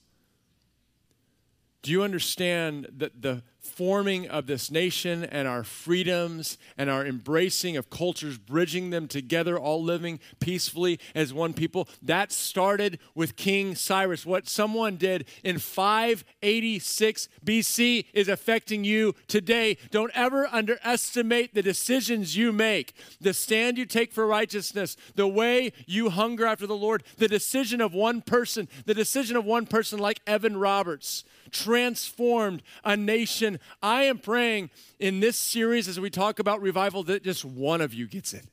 Do 1.81 1.91
you 1.91 2.03
understand 2.03 2.87
that 2.97 3.21
the 3.21 3.43
forming 3.61 4.27
of 4.27 4.47
this 4.47 4.71
nation 4.71 5.23
and 5.23 5.47
our 5.47 5.63
freedoms 5.63 6.57
and 6.77 6.89
our 6.89 7.05
embracing 7.05 7.77
of 7.77 7.89
cultures, 7.89 8.37
bridging 8.37 8.89
them 8.89 9.07
together, 9.07 9.57
all 9.57 9.81
living 9.81 10.19
peacefully 10.39 10.99
as 11.15 11.33
one 11.33 11.53
people. 11.53 11.87
That 12.01 12.31
started 12.31 12.99
with 13.15 13.35
King 13.35 13.75
Cyrus. 13.75 14.25
What 14.25 14.49
someone 14.49 14.97
did 14.97 15.25
in 15.43 15.59
586 15.59 17.29
BC 17.45 18.05
is 18.13 18.27
affecting 18.27 18.83
you 18.83 19.13
today. 19.27 19.77
Don't 19.91 20.11
ever 20.15 20.47
underestimate 20.47 21.53
the 21.53 21.61
decisions 21.61 22.35
you 22.35 22.51
make, 22.51 22.93
the 23.19 23.33
stand 23.33 23.77
you 23.77 23.85
take 23.85 24.11
for 24.11 24.25
righteousness, 24.25 24.97
the 25.15 25.27
way 25.27 25.71
you 25.85 26.09
hunger 26.09 26.45
after 26.45 26.65
the 26.65 26.75
Lord, 26.75 27.03
the 27.17 27.27
decision 27.27 27.79
of 27.79 27.93
one 27.93 28.21
person, 28.21 28.67
the 28.85 28.93
decision 28.93 29.37
of 29.37 29.45
one 29.45 29.65
person 29.65 29.99
like 29.99 30.21
Evan 30.25 30.57
Roberts 30.57 31.23
transformed 31.51 32.63
a 32.83 32.95
nation. 32.97 33.59
I 33.81 34.03
am 34.03 34.17
praying 34.17 34.69
in 34.99 35.19
this 35.19 35.37
series 35.37 35.87
as 35.87 35.99
we 35.99 36.09
talk 36.09 36.39
about 36.39 36.61
revival 36.61 37.03
that 37.03 37.23
just 37.23 37.45
one 37.45 37.81
of 37.81 37.93
you 37.93 38.07
gets 38.07 38.33
it. 38.33 38.45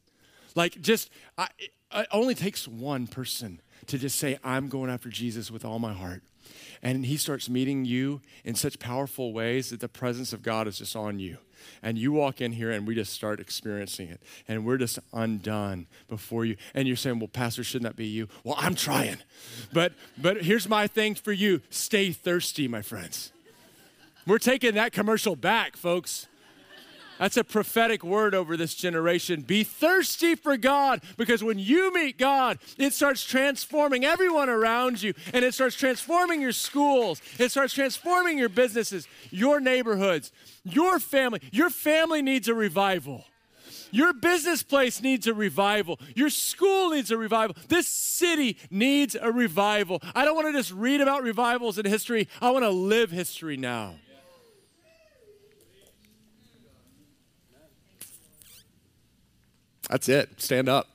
Like, 0.55 0.81
just, 0.81 1.11
I, 1.37 1.49
it 1.59 2.07
only 2.13 2.35
takes 2.35 2.67
one 2.67 3.07
person 3.07 3.61
to 3.87 3.99
just 3.99 4.19
say, 4.19 4.39
I'm 4.45 4.69
going 4.69 4.91
after 4.91 5.09
Jesus 5.09 5.51
with 5.51 5.65
all 5.65 5.79
my 5.79 5.93
heart. 5.93 6.23
And 6.83 7.07
he 7.07 7.17
starts 7.17 7.49
meeting 7.49 7.85
you 7.85 8.21
in 8.45 8.55
such 8.55 8.79
powerful 8.79 9.33
ways 9.33 9.71
that 9.71 9.81
the 9.81 9.89
presence 9.89 10.33
of 10.33 10.43
God 10.43 10.67
is 10.67 10.79
just 10.79 10.95
on 10.97 11.19
you. 11.19 11.39
And 11.83 11.99
you 11.99 12.13
walk 12.13 12.41
in 12.41 12.53
here 12.53 12.71
and 12.71 12.87
we 12.87 12.95
just 12.95 13.13
start 13.13 13.41
experiencing 13.41 14.09
it. 14.09 14.21
And 14.47 14.65
we're 14.65 14.79
just 14.79 14.99
undone 15.13 15.87
before 16.09 16.45
you. 16.45 16.57
And 16.75 16.87
you're 16.87 16.97
saying, 16.97 17.19
well, 17.19 17.29
Pastor, 17.29 17.65
shouldn't 17.65 17.91
that 17.91 17.97
be 17.97 18.07
you? 18.07 18.29
Well, 18.45 18.57
I'm 18.59 18.75
trying. 18.75 19.19
But 19.73 19.93
but 20.17 20.43
here's 20.43 20.69
my 20.69 20.87
thing 20.87 21.15
for 21.15 21.33
you. 21.33 21.61
Stay 21.71 22.13
thirsty, 22.13 22.69
my 22.69 22.83
friends. 22.83 23.33
We're 24.27 24.39
taking 24.39 24.75
that 24.75 24.93
commercial 24.93 25.37
back, 25.37 25.77
folks. 25.77 26.27
That's 27.19 27.37
a 27.37 27.45
prophetic 27.45 28.05
word 28.05 28.35
over 28.35 28.57
this 28.57 28.75
generation. 28.75 29.43
Be 29.43 29.65
thirsty 29.65 30.35
for 30.35 30.57
God 30.57 31.03
because 31.17 31.43
when 31.43 31.59
you 31.59 31.93
meet 31.93 32.19
God, 32.19 32.59
it 32.79 32.93
starts 32.93 33.25
transforming 33.25 34.05
everyone 34.05 34.49
around 34.49 35.03
you 35.03 35.15
and 35.33 35.45
it 35.45 35.55
starts 35.55 35.77
transforming 35.77 36.41
your 36.41 36.53
schools. 36.53 37.21
It 37.39 37.51
starts 37.51 37.75
transforming 37.75 38.39
your 38.39 38.49
businesses, 38.49 39.09
your 39.31 39.61
neighborhoods, 39.61 40.33
your 40.65 40.99
family. 40.99 41.41
Your 41.53 41.71
family 41.71 42.23
needs 42.23 42.49
a 42.49 42.55
revival. 42.55 43.25
Your 43.91 44.13
business 44.13 44.63
place 44.63 45.03
needs 45.03 45.27
a 45.27 45.35
revival. 45.35 45.99
Your 46.15 46.31
school 46.31 46.91
needs 46.91 47.11
a 47.11 47.17
revival. 47.17 47.57
This 47.69 47.89
city 47.89 48.59
needs 48.71 49.17
a 49.19 49.33
revival. 49.33 50.03
I 50.15 50.25
don't 50.25 50.35
want 50.35 50.49
to 50.49 50.53
just 50.53 50.73
read 50.73 51.01
about 51.01 51.23
revivals 51.23 51.79
in 51.79 51.87
history. 51.87 52.29
I 52.41 52.51
want 52.51 52.65
to 52.65 52.71
live 52.71 53.11
history 53.11 53.57
now. 53.57 53.95
That's 59.89 60.09
it. 60.09 60.41
Stand 60.41 60.69
up. 60.69 60.89